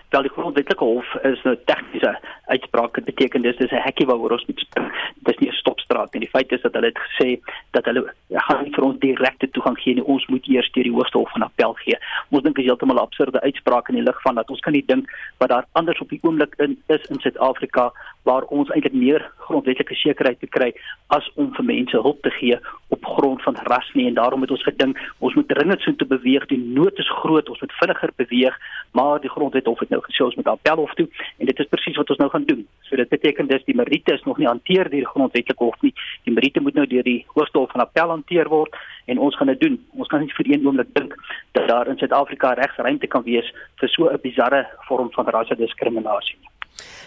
[0.10, 2.14] Wel die grondwetlike hof is nou tegniese
[2.46, 2.94] uitspraak.
[2.96, 4.88] Dit beteken dis dis 'n hekkie waaroor ons moet spring.
[5.28, 6.20] Dis nie 'n stopstraat nie.
[6.20, 7.40] Die feit is dat hulle het gesê
[7.72, 10.04] dat hulle ja, gaan nie vir ons direkte toegang gee nie.
[10.04, 11.98] Ons moet eers deur die Hoogste Hof van Appel gee.
[12.30, 14.86] Ons dink is heeltemal 'n absurde uitspraak in die lig van dat ons kan nie
[14.86, 17.92] dink wat daar anders op die oomblik in is in Suid-Afrika
[18.24, 20.74] waar ons eintlik meer grondwetlike sekerheid te kry
[21.08, 24.52] as om vir mense hulp te gee op grond van ras nie en daarom het
[24.52, 26.46] ons gedink ons moet dringend so te beweeg.
[26.46, 27.50] Die nood is groot.
[27.50, 28.60] Ons moet vinniger beweeg,
[28.92, 31.08] maar die grondwet hof het nou gesê ons moet appelhof toe
[31.38, 32.66] en dit is presies wat ons nou gaan doen.
[32.90, 35.94] So dit beteken dis die meriete is nog nie hanteer deur die grondwetlike hof nie.
[36.26, 39.54] Die meriete moet nou deur die hoogste hof van appel hanteer word en ons gaan
[39.54, 39.80] dit doen.
[39.98, 41.16] Ons kan nie vir een oomblik dink
[41.58, 46.50] dat daar in Suid-Afrika regsruimte kan wees vir so 'n bizarre vorm van rassediskriminasie nie.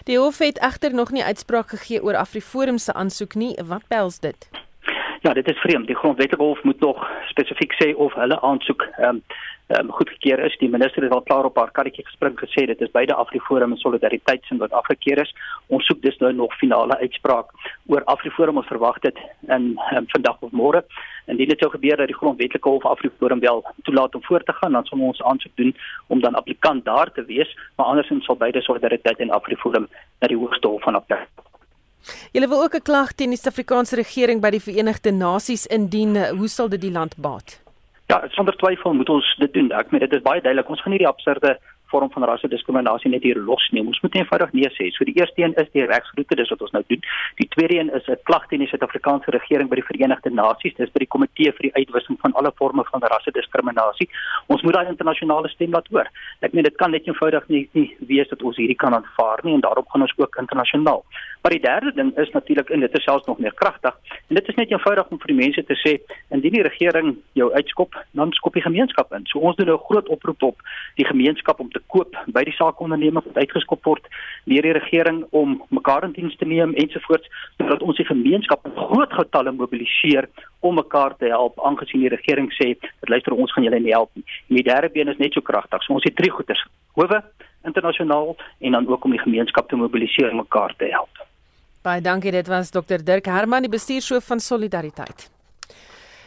[0.04, 3.54] Die hof het egter nog nie uitspraak gegee oor Afriforum se aansoek nie.
[3.64, 4.69] Wat pels dit?
[5.22, 5.86] Ja, dit is vreemd.
[5.86, 9.22] Die grondwetlike hof moet nog spesifiek sê of hulle aansoek ehm um,
[9.78, 10.56] um, goedgekeur is.
[10.58, 13.78] Die minister het al klaar op haar karretjie gespring gesê dit is beide Afriforum en
[13.78, 15.34] Solidariteit sin wat afgekeur is.
[15.66, 17.52] Ons soek dus nou nog finale uitspraak
[17.86, 20.84] oor Afriforum ons verwag dit in um, vandag of môre.
[21.26, 24.72] Indien dit sou gebeur dat die grondwetlike hof Afriforum wel toelaat om voort te gaan,
[24.72, 28.62] dan sal ons aansoek doen om dan applikant daar te wees, maar andersins sal beide
[28.62, 29.88] Solidariteit en Afriforum
[30.20, 31.49] na die hoogste hof van appel
[32.32, 36.16] Julle wil ook 'n klag teen die Suid-Afrikaanse regering by die Verenigde Nasies indien.
[36.36, 37.60] Hoe sal dit die land baat?
[38.06, 39.70] Ja, sonder twyfel moet ons dit doen.
[39.72, 40.68] Ek meen dit is baie duidelik.
[40.68, 41.58] Ons gaan nie die absurde
[41.90, 43.88] vorm van rassediskriminasie net hier los neem.
[43.90, 44.88] Ons moet eenvoudig nee sê.
[44.94, 47.02] So die eerste een is die regsroete, dis wat ons nou doen.
[47.40, 50.76] Die tweede een is 'n klag teen die Suid-Afrikaanse regering by die Verenigde Nasies.
[50.76, 54.08] Dis by die komitee vir die uitwissing van alle forme van rassediskriminasie.
[54.46, 56.08] Ons moet daai internasionale stem laat hoor.
[56.40, 59.54] Ek meen dit kan net eenvoudig nie, nie wees dat ons hierdie kan aanvaar nie
[59.54, 61.04] en daarop gaan ons ook internasionaal.
[61.42, 63.96] Maar die derde ding is natuurlik en dit is selfs nog meer kragtig
[64.28, 65.92] en dit is net eenvoudig om vir die mense te sê
[66.36, 69.24] indien die regering jou uitskop, dan skop die gemeenskap in.
[69.26, 70.58] So ons doen nou 'n groot oproep op
[70.96, 74.04] die gemeenskap om te koop by die sakeondernemings wat uitgeskop word
[74.44, 78.76] deur die regering om mekaar in diens te neem ensovoorts sodat ons die gemeenskap in
[78.76, 80.28] groot getalle mobiliseer
[80.60, 84.10] om mekaar te help aangesien die regering sê dat luister ons gaan julle nie help
[84.14, 84.24] nie.
[84.48, 85.82] En die derde been is net so kragtig.
[85.82, 86.64] So ons het drie goeters.
[86.94, 87.22] Howe
[87.64, 91.29] internasionaal en dan ook om die gemeenskap te mobiliseer om mekaar te help.
[91.80, 95.30] Baie dankie dit was Dr Dirk Herman die bestuurshoof van Solidariteit.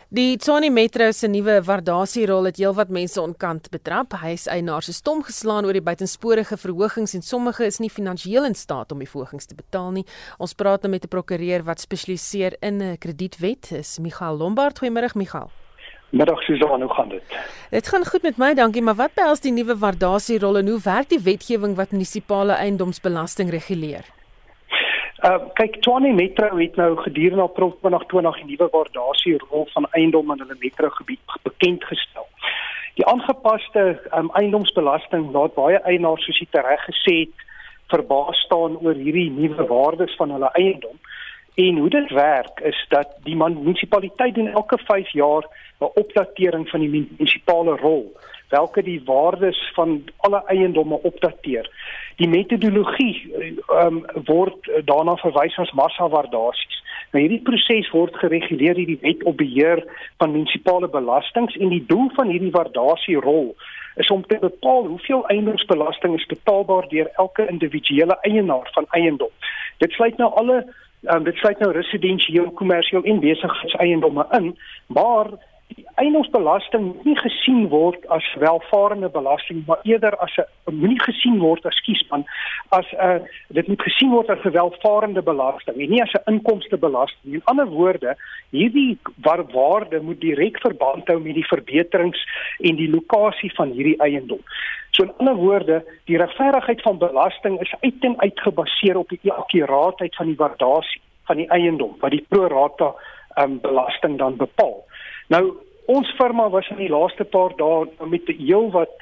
[0.09, 4.15] Die Tshwane Metro se nuwe waardasierol het heelwat mense onkant betrap.
[4.17, 4.47] Hy is
[4.97, 9.09] stom geslaan oor die buitensporige verhogings en sommige is nie finansiëel in staat om die
[9.09, 10.05] verhogings te betaal nie.
[10.39, 13.71] Ons praat nou met 'n prokureur wat spesialiseer in 'n kredietwet.
[13.73, 14.79] Is Michael Lombard.
[14.79, 15.51] Goeiemôre Michael.
[16.09, 17.23] Middag Susan, hoe gaan dit?
[17.69, 21.09] Dit gaan goed met my, dankie, maar wat behels die nuwe waardasierol en hoe werk
[21.09, 24.22] die wetgewing wat munisipale eiendomsbelasting reguleer?
[25.23, 30.31] Uh kyk Tshwane Metro het nou gedurende April 2020 die nuwe waardasie rol van eiendom
[30.33, 32.27] in hulle metro gebied bekend gestel.
[32.99, 33.85] Die aangepaste
[34.17, 37.47] um, eiendomsbelasting laat baie eienaars soos jy reg gesê het
[37.93, 40.99] verbaas staan oor hierdie nuwe waardes van hulle eiendom.
[41.55, 45.47] En hoe dit werk is dat die munisipaliteit doen elke 5 jaar
[45.79, 48.11] 'n opdatering van die munisipale rol,
[48.53, 51.69] welke die waardes van alle eiendomme opdateer
[52.21, 53.15] die metodologie
[53.81, 56.81] um, word daarna verwys as massa waardasies.
[57.13, 59.83] Nou hierdie proses word gereguleer deur die wet op beheer
[60.21, 63.53] van munisipale belastings en die doel van hierdie waardasierol
[64.01, 69.29] is om te bepaal hoeveel eiendomsbelasting is betaalbaar deur elke individuele eienaar van eiendom.
[69.77, 70.63] Dit sluit nou alle
[71.13, 74.53] um, dit sluit nou residensieel, kommersieel en besigheidseiendomme in,
[74.87, 75.29] maar
[75.67, 81.65] die eiendomsbelasting nie gesien word as welvarende belasting maar eerder as 'n moenie gesien word
[81.65, 82.25] as skiesman
[82.69, 86.31] as 'n uh, dit moet gesien word as 'n welvarende belasting en nie as 'n
[86.33, 87.33] inkomstebelasting.
[87.33, 88.15] In ander woorde,
[88.49, 92.21] hierdie waarde moet direk verband hou met die verbeterings
[92.59, 94.41] en die lokasie van hierdie eiendom.
[94.91, 99.33] So in ander woorde, die regverdigheid van belasting is uit en uit gebaseer op die
[99.33, 102.93] akkuraatheid van die waardasie van die eiendom wat die pro rata
[103.41, 104.83] um, belasting dan bepaal.
[105.27, 105.43] Nou
[105.85, 108.93] ons firma was in die laaste paar dae met heel wat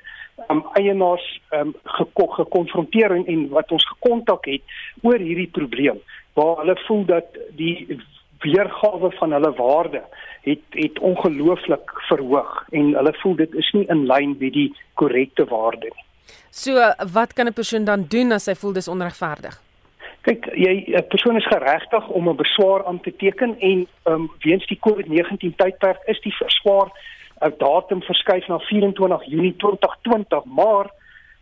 [0.49, 4.61] um, eienaars um, gekonfronteer en, en wat ons gekontak het
[5.01, 6.01] oor hierdie probleem
[6.33, 7.99] waar hulle voel dat die
[8.41, 10.01] weergawe van hulle waarde
[10.41, 15.45] het het ongelooflik verhoog en hulle voel dit is nie in lyn met die korrekte
[15.45, 16.07] waarde nie.
[16.49, 16.73] So
[17.13, 19.61] wat kan 'n persoon dan doen as hy voel dis onregverdig?
[20.21, 24.31] Kyk, jy 'n persoon is geregtig om 'n beswaar aan te teken en ehm um,
[24.39, 26.89] weens die COVID-19 tydperk is die verswaar
[27.41, 30.91] uh, datum verskuif na 24 Junie 2020, maar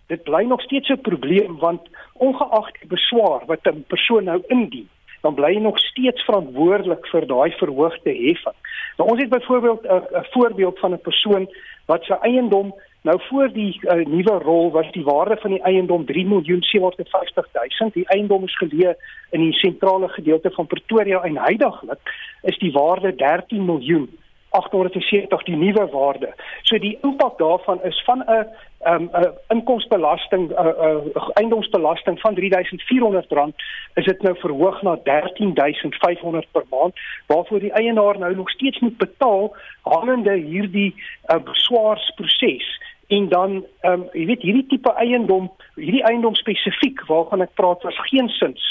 [0.08, 1.82] dit bly nog steeds 'n probleem want
[2.14, 4.90] ongeag die beswaar wat 'n persoon nou indien,
[5.22, 8.60] dan bly hy nog steeds verantwoordelik vir daai verhoogde heffing.
[8.98, 11.50] Nou ons het byvoorbeeld 'n voorbeeld van 'n persoon
[11.86, 16.06] wat sy eiendom Nou voor die uh, nuwe rol was die waarde van die eiendom
[16.06, 17.48] 3 miljoen 750
[17.80, 17.92] 000.
[17.94, 18.96] Die eiendom is geleë
[19.30, 24.10] in die sentrale gedeelte van Pretoria en heidaglik is die waarde 13 miljoen
[24.50, 26.34] 870 die nuwe waarde.
[26.64, 28.46] So die impak daarvan is van 'n
[28.86, 33.56] 'n um, 'n inkomstebelasting 'n uh, 'n uh, eiendomsbelasting van R3400
[33.94, 36.94] is dit nou verhoog na R13500 per maand
[37.28, 40.96] waarvoor die eienaar nou nog steeds moet betaal hangende hierdie
[41.28, 42.82] uh, beswaarsproses.
[43.10, 47.84] En dan ehm um, jy weet hierdie tipe eiendom, hierdie eiendom spesifiek waarvan ek praat
[47.84, 48.70] was geen sins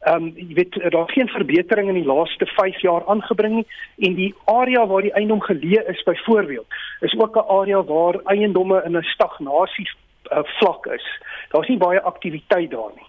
[0.00, 3.66] Ehm um, jy weet daar geen verbetering in die laaste 5 jaar aangebring nie
[4.08, 6.66] en die area waar die eiendom geleë is byvoorbeeld
[7.00, 9.88] is ook 'n area waar eiendomme in 'n stagnasie
[10.32, 11.04] uh, vlak is.
[11.48, 13.06] Daar's nie baie aktiwiteit daar nie.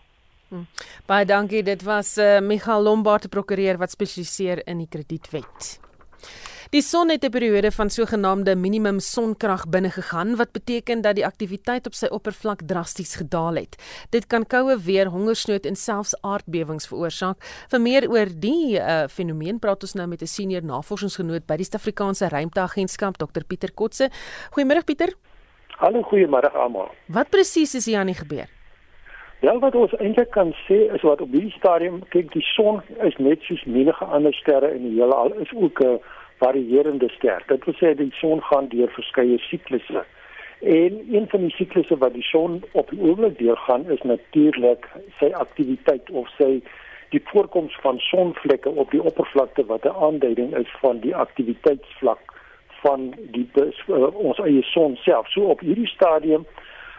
[0.48, 0.68] Hmm.
[1.06, 1.64] Baie dankie.
[1.64, 5.80] Dit was uh, Michael Lombard, prokureur wat spesialiseer in die kredietwet.
[6.72, 11.26] Die son het 'n periode van sogenaamde minimum sonkrag binne gegaan wat beteken dat die
[11.26, 13.76] aktiwiteit op sy oppervlak drasties gedaal het.
[14.10, 17.38] Dit kan koue weer, hongersnood en selfs aardbewings veroorsaak.
[17.70, 21.66] Vir meer oor die uh, fenomeen praat ons nou met 'n senior navorsingsgenoot by die
[21.66, 24.10] Suid-Afrikaanse Ruimteagentskap, Dr Pieter Kotse.
[24.52, 25.10] Goeiemôre Pieter.
[25.78, 26.90] Hallo, goeiemôre almal.
[27.08, 28.48] Wat presies is hier aan die gebeur?
[29.42, 33.16] Wel wat ons eintlik kan sê is wat op hierdie stadium kyk die son is
[33.18, 35.98] net soos menige ander sterre in die heelal is ook 'n uh,
[36.42, 37.44] varierende ster.
[37.48, 40.04] Dit wil sê die son gaan deur verskeie siklusse.
[40.62, 44.88] En een van die siklusse wat die son op die oomblik deurgaan is natuurlik
[45.20, 46.52] sy aktiwiteit of sy
[47.14, 52.22] die voorkoms van sonvlekke op die oppervlakte wat 'n aanduiding is van die aktiwiteitsvlak
[52.82, 55.28] van die uh, ons eie son self.
[55.30, 56.46] So op hierdie stadium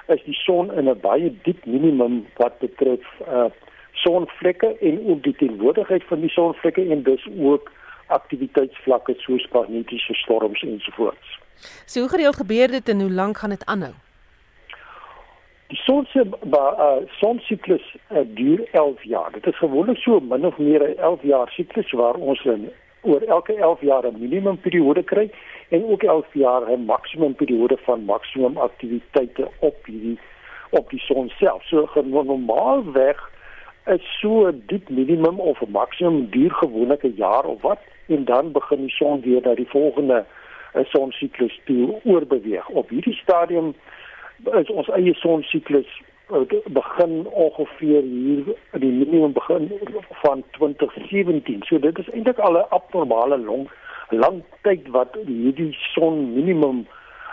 [0.07, 3.51] is die son in 'n baie diep minimum wat betref uh
[3.93, 7.71] sonvlekke en ook die teenwoordigheid van die sonvlekke en dus ook
[8.19, 11.39] aktiwiteitsvlakke soos magnetiese storms ensovoorts.
[11.87, 13.93] So hoe gereeld gebeur dit en hoe lank gaan dit aanhou?
[15.73, 19.33] Die son se uh, sonsiklus uh, duur 11 jaar.
[19.33, 23.21] Dit is gewoonlik so min of meer 'n 11 jaar siklus waar ons in oor
[23.21, 25.31] elke 11 jaar 'n minimum periode kry
[25.69, 30.19] en ook 11 jaar 'n maksimum periode van maksimum aktiwiteite op hierdie
[30.71, 31.63] op die son self.
[31.65, 33.31] So normaalweg
[33.87, 38.25] is so 'n diep minimum of 'n maksimum duur gewoonlik 'n jaar of wat en
[38.25, 40.25] dan begin die son weer na die volgende
[40.75, 42.69] uh, sonsiklus toe oorbeweeg.
[42.69, 43.75] Op hierdie stadium
[44.53, 49.73] is ons eie sonsiklus uh, begin ongeveer hier in die minimum begin
[50.11, 51.63] van 2017.
[51.63, 53.71] So dit is eintlik al 'n abnormale long
[54.09, 56.87] lang tyd wat hierdie son minimum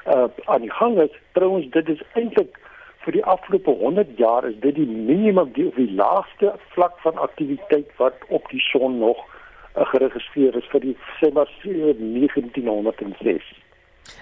[0.08, 1.12] uh, aan die gang is.
[1.32, 2.59] Trouwens dit is eintlik
[3.04, 7.90] vir die afgelope 100 jaar is dit die minimum die, die laagste vlak van aktiwiteit
[7.98, 13.54] wat op die son nog uh, geregistreer is vir die sê maar 1906.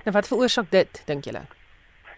[0.05, 1.43] Nou wat veroorsaak dit dink julle?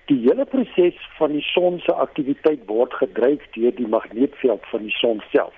[0.09, 4.95] Die hele proses van die son se aktiwiteit word gedryf deur die magneetveld van die
[4.97, 5.55] son self.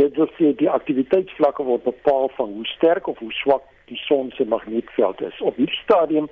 [0.00, 4.30] Dit wil sê die aktiwiteitsvlakke word bepaal van hoe sterk of hoe swak die son
[4.36, 5.40] se magneetveld is.
[5.40, 6.30] Op hierdie stadium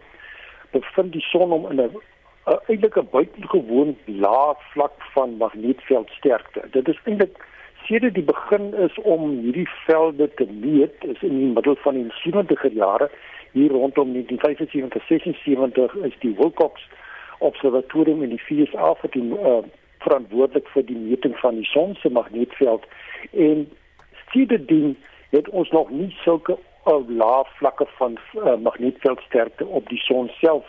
[0.72, 1.92] bevind die son hom in 'n
[2.66, 6.62] eintlik 'n buitengewoon lae vlak van magneetveldsterkte.
[6.70, 7.36] Dit is eintlik
[7.88, 12.12] sedert die begin is om hierdie velde te meet is in die middel van die
[12.20, 13.10] 70er jare
[13.52, 16.88] hier rondom 1975 76 is die Wilcox
[17.38, 19.62] observatorium in die VSA vir die uh,
[20.04, 22.84] verantwoordelik vir die meting van die son se magneetveld
[23.32, 23.64] en
[24.32, 24.96] sedertdien
[25.30, 30.68] het ons nog nie sulke uh, lae vlakke van uh, magneetveldsterkte op die son self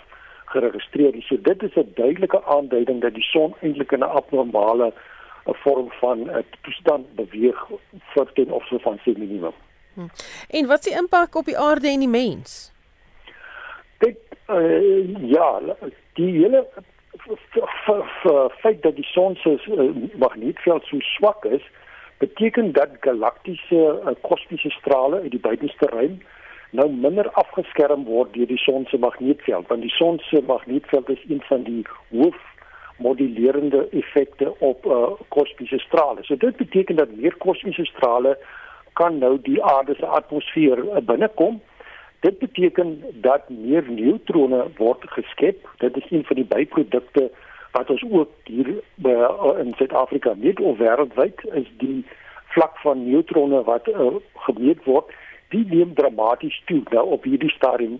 [0.54, 1.26] geregistreer nie.
[1.28, 4.94] So dit is 'n duidelike aanduiding dat die son eintlik in 'n abnormale
[5.46, 7.68] 'n vorm van 'n toestand beweeg
[8.14, 9.54] vir ten opsigte van sy minimum.
[9.94, 10.08] Hm.
[10.50, 12.74] En wat is die impak op die aarde en die mens?
[13.98, 14.18] Dit
[14.50, 15.62] uh, ja,
[16.14, 16.68] die hele
[18.62, 19.90] feit dat die son se uh,
[20.20, 21.64] magneetveld so swak is,
[22.18, 26.22] beteken dat galaktiese uh, kosmiese strale uit die buitenste ruim
[26.70, 31.24] nou minder afgeskerm word deur die son se magneetveld, want die son se magneetveld is
[31.30, 32.38] een van die hoof
[33.00, 36.24] modulerende effekte op uh, kosmiese strale.
[36.24, 38.38] So dit beteken dat meer kosmiese strale
[38.94, 41.62] kan nou die aarde se atmosfeer uh, binnekom.
[42.20, 45.70] Dit beteken dat meer neutrone word geskep.
[45.78, 47.30] Dit is een van die byprodukte
[47.72, 52.04] wat ons ook hier by, uh, in Suid-Afrika net of wêreldwyd is die
[52.52, 54.16] vlak van neutrone wat uh,
[54.50, 55.14] gemeet word.
[55.50, 57.98] Die neem dramaties toe nou op hierdie stadium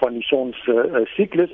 [0.00, 1.52] van die son se uh, siklus.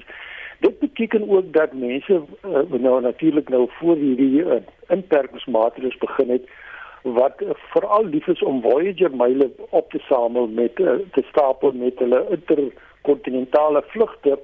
[0.62, 6.46] Dit beteken ook dat mense uh, nou natuurlik nou voor hierdie uh, inperkingsmaatreëls begin het
[7.02, 11.72] wat uh, veral lief is om Voyager myle op te samel met uh, te stapel
[11.72, 14.38] met hulle interkontinentale vlugte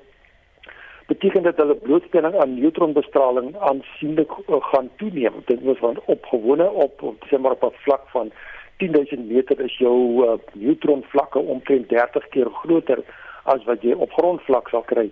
[1.06, 5.42] beteken dit hulle blootstelling aan neutronbestraling aansienlik uh, gaan toeneem.
[5.44, 8.32] Dit was van opgewone op sê maar op 'n vlak van
[8.78, 13.02] 10000 meter is jou uh, neutronvlakke omtrent 30 keer groter
[13.42, 15.08] as wat jy op grondvlak sal kry.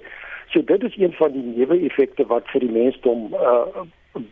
[0.52, 3.86] So dit is een van die neeweffekte wat vir die mensdom uh,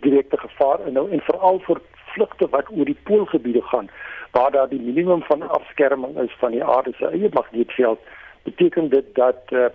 [0.07, 1.81] direkte gevaar inhou en veral vir
[2.15, 3.91] vlugte wat oor die poolgebiede gaan
[4.35, 8.01] waar daar die minimum van afskerming is van die aarde se eie magneetveld
[8.43, 9.67] beteken dit dat uh,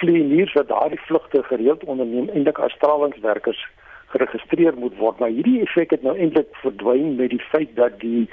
[0.00, 3.66] vlieëniers wat daardie vlugte gereeld onderneem eintlik as stralingswerkers
[4.06, 8.28] geregistreer moet word maar hierdie effek het nou eintlik verdwyn met die feit dat die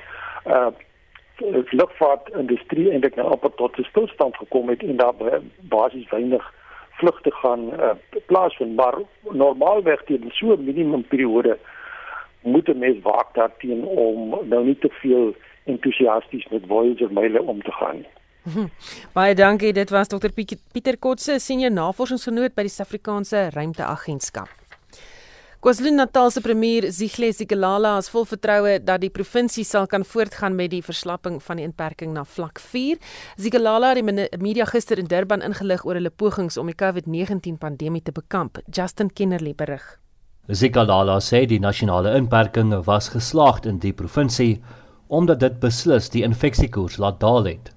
[0.48, 0.72] uh,
[1.72, 6.54] lugvaartindustrie eintlik nou op tot 'n stilstand gekom het en daar basies weinig
[6.90, 7.94] vlugte gaan uh,
[8.26, 11.58] plaasvind maar normaalweg teen so 'n minimum periode
[12.42, 17.62] moet 'n mens waak daarteen om nou nie te veel entoesiasties met Voyager myle om
[17.62, 18.12] te gaan nie.
[19.14, 19.74] Baie dankie.
[19.74, 20.32] Dit was Dr
[20.72, 24.63] Pieter Kotse, senior navorsingsgenoot by die Suid-Afrikaanse Ruimteagentskap.
[25.64, 30.74] KwaZulu-Natal se premier Zihle Sikelala het vol vertroue dat die provinsie sal kan voortgaan met
[30.74, 33.00] die verslapping van die inperking na vlak 4.
[33.40, 38.04] Sikelala het die media gister in Durban ingelig oor hulle pogings om die COVID-19 pandemie
[38.04, 38.60] te bekamp.
[38.68, 39.88] Justin Kennerly berig.
[40.52, 44.60] Sikelala sê die nasionale inperking was geslaagd in die provinsie
[45.08, 47.72] omdat dit beslis die infeksiekoers laat daal het.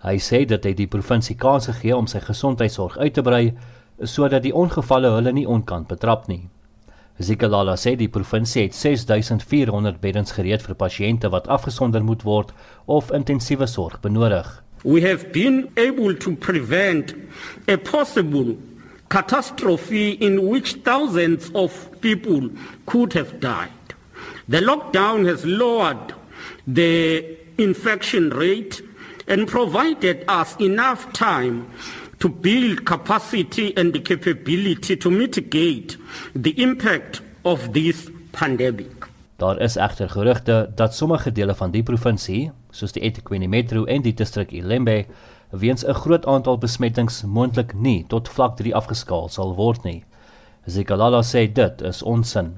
[0.00, 3.50] Hy sê dat hy die provinsie kans gegee om sy gesondheidsorg uit te brei
[4.00, 6.46] sodat die ongevalle hulle nie onkant betrap nie.
[7.18, 12.52] Zikalala sê die provinsie het 6400 beddens gereed vir pasiënte wat afgesonder moet word
[12.86, 14.46] of intensiewe sorg benodig.
[14.84, 17.14] We have been able to prevent
[17.66, 18.54] a possible
[19.08, 22.50] catastrophe in which thousands of people
[22.86, 23.96] could have died.
[24.48, 26.14] The lockdown has lowered
[26.66, 27.24] the
[27.58, 28.80] infection rate
[29.26, 31.66] and provided us enough time
[32.18, 35.96] to build capacity and the capability to mitigate
[36.34, 39.06] the impact of this pandemic.
[39.36, 44.02] Daar is egter gerugte dat sommige dele van die provinsie, soos die eThekwini Metro en
[44.02, 45.04] die distrik Ilembe,
[45.50, 50.04] weens 'n groot aantal besmettings moontlik nie tot vlak 3 afgeskaal sal word nie.
[50.66, 52.52] Zikalala sê dit is onsin.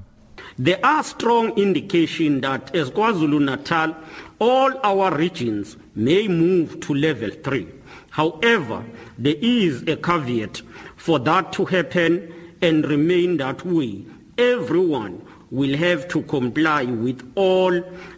[0.57, 3.95] There are strong indication that as KwaZulu-Natal
[4.37, 7.80] all our regions may move to level 3.
[8.11, 8.85] However,
[9.17, 10.61] there is a caveat
[10.97, 14.05] for that to happen and remain that way.
[14.37, 17.71] Everyone will have to comply with all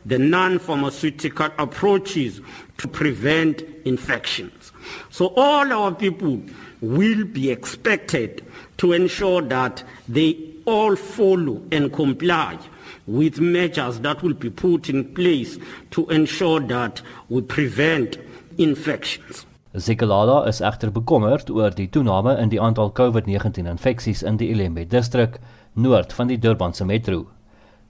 [0.06, 2.42] the non-pharmaceutical approaches
[2.78, 4.72] to prevent infections.
[5.10, 6.42] So all our people
[6.82, 8.46] will be expected
[8.78, 12.58] to ensure that they all follow and comply
[13.06, 15.58] with measures that will be put in place
[15.92, 18.18] to ensure that we prevent
[18.58, 19.46] infections.
[19.74, 24.84] Zikalala is egter bekommerd oor die toename in die aantal COVID-19 infeksies in die Ilembe
[24.86, 25.40] distrik
[25.74, 27.24] noord van die Durbanse metro.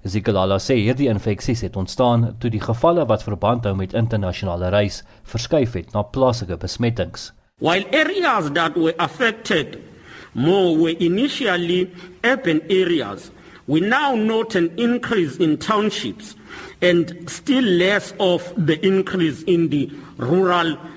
[0.07, 5.01] Zikalala sê hierdie infeksies het ontstaan toe die gevalle wat verband hou met internasionale reis
[5.27, 7.33] verskuif het na plaaslike besmettings.
[7.59, 9.75] While areas that were affected
[10.31, 11.91] more were initially
[12.23, 13.29] urban areas,
[13.67, 16.37] we now note an increase in townships
[16.81, 20.93] and still less of the increase in the rural areas.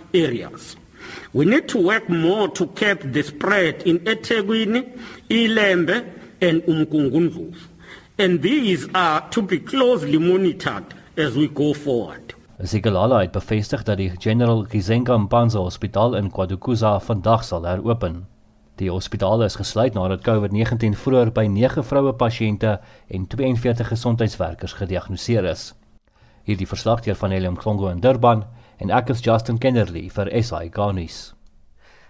[1.33, 4.85] We need to work more to cap the spread in eThekwini,
[5.29, 6.05] Ilembe
[6.41, 7.55] and Umgungundlovu.
[8.19, 12.35] And these are to be closely monitored as we go forward.
[12.59, 18.27] Zikalala het bevestig dat die General Kizenga Mpanza Hospitaal in KwaDukuza vandag sal heropen.
[18.77, 25.45] Die hospitaal is gesluit nadat COVID-19 vroeër by 9 vroue pasiënte en 42 gesondheidswerkers gediagnoseer
[25.45, 25.75] is.
[26.45, 28.45] Hierdie verslag deur van Helium Klongo in Durban
[28.79, 31.37] en ek is Justin Kennerly vir SI Garnis.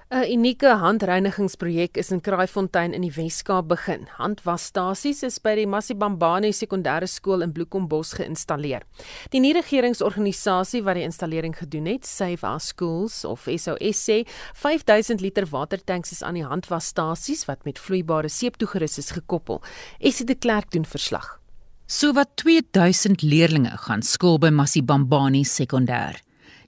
[0.08, 4.04] 'n Unieke handreinigingsprojek is in Kraaifontein in die Wes-Kaap begin.
[4.20, 8.84] Handwasstasies is by die Masibambane Sekondêre Skool in Bloekombos geïnstalleer.
[9.32, 14.20] Die nie-regeringsorganisasie wat die installering gedoen het, Save Our Schools of SOS sê,
[14.54, 19.58] 5000 liter watertanks is aan die handwasstasies wat met vloeibare seep toegerus is gekoppel.
[19.98, 21.40] Esie de Klerk doen verslag.
[21.86, 26.22] Sowat 2000 leerders gaan skool by Masibambane Sekondêr.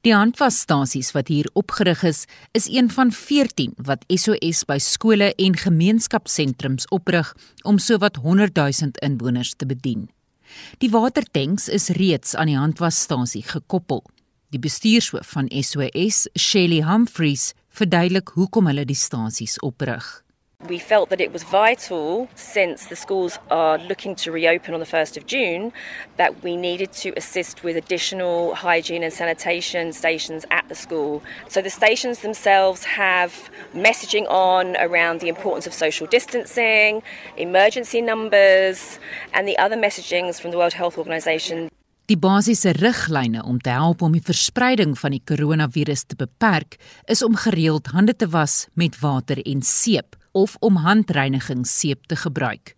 [0.09, 2.23] Die handwasstasies wat hier opgerig is,
[2.57, 7.35] is een van 14 wat SOS by skole en gemeenskapsentrums oprig
[7.69, 10.07] om sowat 100 000 inwoners te bedien.
[10.81, 14.01] Die watertanks is reeds aan die handwasstasie gekoppel.
[14.49, 20.09] Die bestuurshoof van SOS, Shelly Humphreys, verduidelik hoekom hulle die stasies oprig.
[20.67, 24.87] We felt that it was vital, since the schools are looking to reopen on the
[24.87, 25.73] 1st of June,
[26.17, 31.23] that we needed to assist with additional hygiene and sanitation stations at the school.
[31.47, 37.05] So the stations themselves have messaging on around the importance of social distancing,
[37.37, 38.99] emergency numbers,
[39.35, 41.71] and the other messagings from the World Health Organization.
[42.07, 47.23] Die basiese riglyne om te help om die verspreiding van die koronavirus te beperk, is
[47.23, 52.75] om gereeld hande te was met water en seep of om handreinigingsseep te gebruik.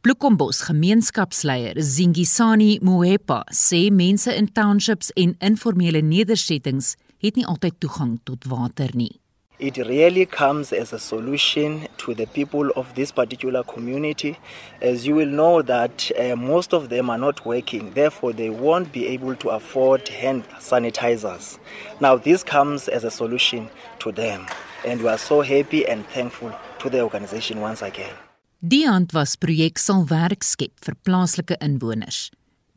[0.00, 8.18] Bloekombos gemeenskapsleier Zingisani Moepa sê mense in townships en informele nedersettings het nie altyd toegang
[8.28, 9.22] tot water nie.
[9.62, 14.36] it really comes as a solution to the people of this particular community.
[14.80, 18.90] As you will know that uh, most of them are not working, therefore they won't
[18.90, 21.60] be able to afford hand sanitizers.
[22.00, 24.48] Now this comes as a solution to them
[24.84, 26.52] and we are so happy and thankful
[26.82, 28.14] to the organization once again.
[28.58, 32.28] Die handwas projek sal werk skep vir plaaslike inwoners.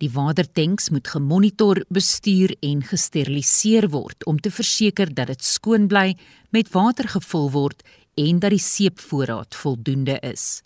[0.01, 6.15] Die watertanks moet gemonitor, bestuur en gesteriliseer word om te verseker dat dit skoon bly,
[6.51, 7.85] met water gevul word
[8.19, 10.63] en dat die seepvoorraad voldoende is.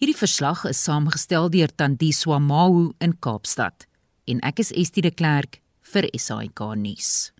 [0.00, 3.86] Hierdie verslag is saamgestel deur Tandiswa Mahu in Kaapstad
[4.28, 5.62] en ek is Estie de Klerk
[5.94, 7.32] vir SAK nuus.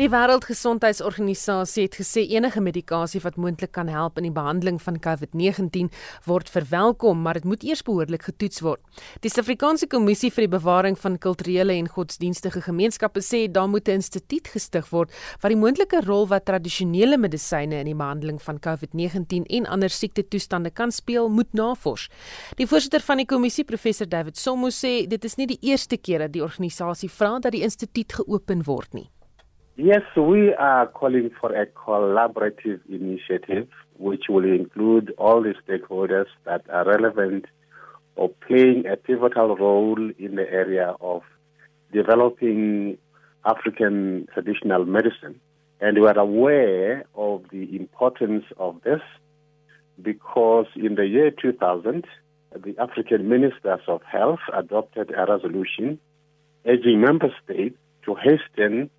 [0.00, 5.90] Die Wêreldgesondheidsorganisasie het gesê enige medikasie wat moontlik kan help in die behandeling van COVID-19
[6.24, 8.80] word verwelkom, maar dit moet eers behoorlik getoets word.
[9.20, 14.00] Die Suid-Afrikaanse Kommissie vir die Bewaring van Kulturele en Godsdienstige Gemeenskappe sê daar moet 'n
[14.00, 19.44] instituut gestig word wat die moontlike rol wat tradisionele medisyne in die behandeling van COVID-19
[19.50, 22.08] en ander siektetoestande kan speel, moet navors.
[22.56, 26.18] Die voorsitter van die kommissie, professor David Somo sê dit is nie die eerste keer
[26.18, 29.10] dat die organisasie vra dat die instituut geopen word nie.
[29.82, 33.66] Yes, we are calling for a collaborative initiative
[33.96, 37.46] which will include all the stakeholders that are relevant
[38.14, 41.22] or playing a pivotal role in the area of
[41.94, 42.98] developing
[43.46, 45.40] African traditional medicine.
[45.80, 49.00] And we are aware of the importance of this
[50.02, 52.04] because in the year 2000,
[52.54, 55.98] the African Ministers of Health adopted a resolution
[56.66, 58.90] urging member states to hasten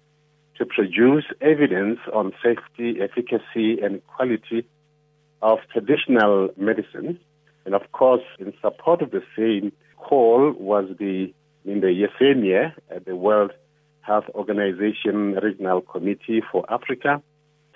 [0.57, 4.65] to produce evidence on safety, efficacy, and quality
[5.41, 7.19] of traditional medicine.
[7.65, 11.33] And of course, in support of the same call was the
[11.63, 13.51] in the Yesenia, uh, the World
[14.01, 17.21] Health Organization Regional Committee for Africa,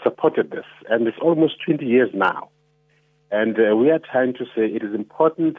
[0.03, 2.49] supported this, and it's almost 20 years now.
[3.31, 5.57] And uh, we are trying to say it is important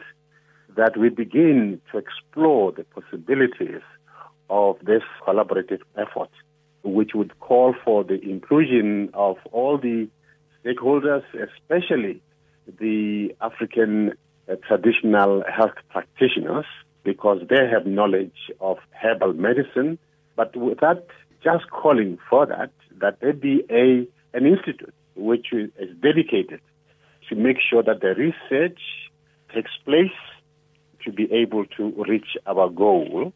[0.75, 3.81] that we begin to explore the possibilities
[4.49, 6.29] of this collaborative effort
[6.83, 10.07] which would call for the inclusion of all the
[10.63, 12.21] stakeholders, especially
[12.79, 14.13] the African
[14.49, 16.65] uh, traditional health practitioners,
[17.03, 19.97] because they have knowledge of herbal medicine.
[20.35, 21.05] But without
[21.43, 24.07] just calling for that, that there be a
[24.37, 26.61] an institute which is dedicated
[27.29, 28.79] to make sure that the research
[29.53, 30.11] takes place
[31.03, 33.33] to be able to reach our goal.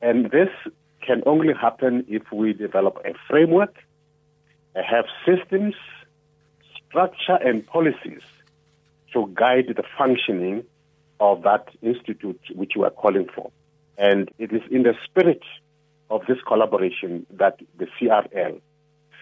[0.00, 0.48] And this
[1.06, 3.74] can only happen if we develop a framework,
[4.74, 5.74] have systems,
[6.86, 8.22] structure, and policies
[9.12, 10.64] to guide the functioning
[11.18, 13.50] of that institute which we are calling for.
[13.98, 15.42] And it is in the spirit
[16.08, 18.60] of this collaboration that the CRL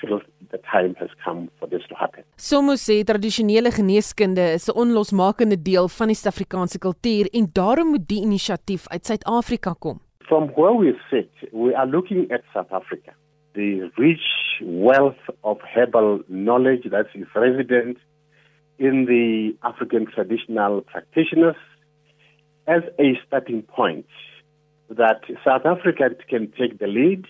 [0.00, 2.22] feels the time has come for this to happen.
[2.36, 8.08] Somo sê tradisionele geneeskunde is 'n onlosmakende deel van die Suid-Afrikaanse kultuur en daarom moet
[8.08, 10.00] die inisiatief uit Suid-Afrika kom.
[10.28, 13.12] From where we sit, we are looking at South Africa,
[13.54, 14.20] the rich
[14.60, 17.96] wealth of herbal knowledge that is resident
[18.78, 21.56] in the African traditional practitioners
[22.66, 24.06] as a starting point
[24.90, 27.24] that South Africa can take the lead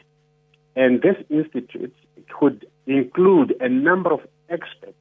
[0.75, 1.95] and this institute
[2.39, 4.95] could include a number of experts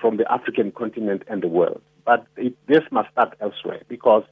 [0.00, 1.82] from the African continent and the world.
[2.06, 4.24] But it, this must start elsewhere because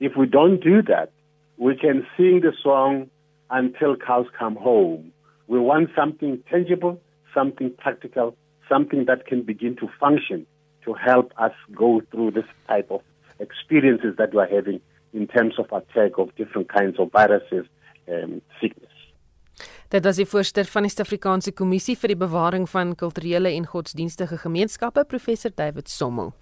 [0.00, 1.10] if we don't do that,
[1.58, 3.08] we can sing the song
[3.50, 5.12] until cows come home.
[5.46, 7.00] We want something tangible,
[7.32, 8.36] something practical,
[8.68, 10.46] something that can begin to function
[10.84, 13.00] to help us go through this type of
[13.40, 14.80] experiences that we are having
[15.12, 17.66] in terms of attack of different kinds of viruses
[18.06, 18.92] and sickness.
[19.88, 24.36] Dit is die voorsteur van die Suid-Afrikaanse Kommissie vir die Bewaring van Kulturele en Godsdienstige
[24.42, 26.32] Gemeenskappe, professor David Sommel.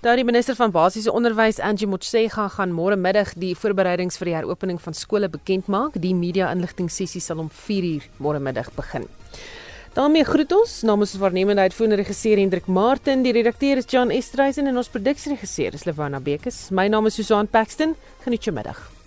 [0.00, 4.34] Daar die minister van basiese onderwys Angie Motshega gaan môre middag die voorbereidings vir die
[4.36, 5.96] heropening van skole bekend maak.
[5.98, 9.08] Die media-inligting sessie sal om 4uur môre middag begin.
[9.98, 14.66] daarmee groet ons namens ons waarnemende uitvoerende regisseur Hendrik Martin, die redakteur is Jan Estreisen
[14.66, 16.68] en ons produksieregisseur is Lewana Bekes.
[16.70, 17.96] My naam is Susan Paxton.
[18.22, 18.97] Geniet jou middag.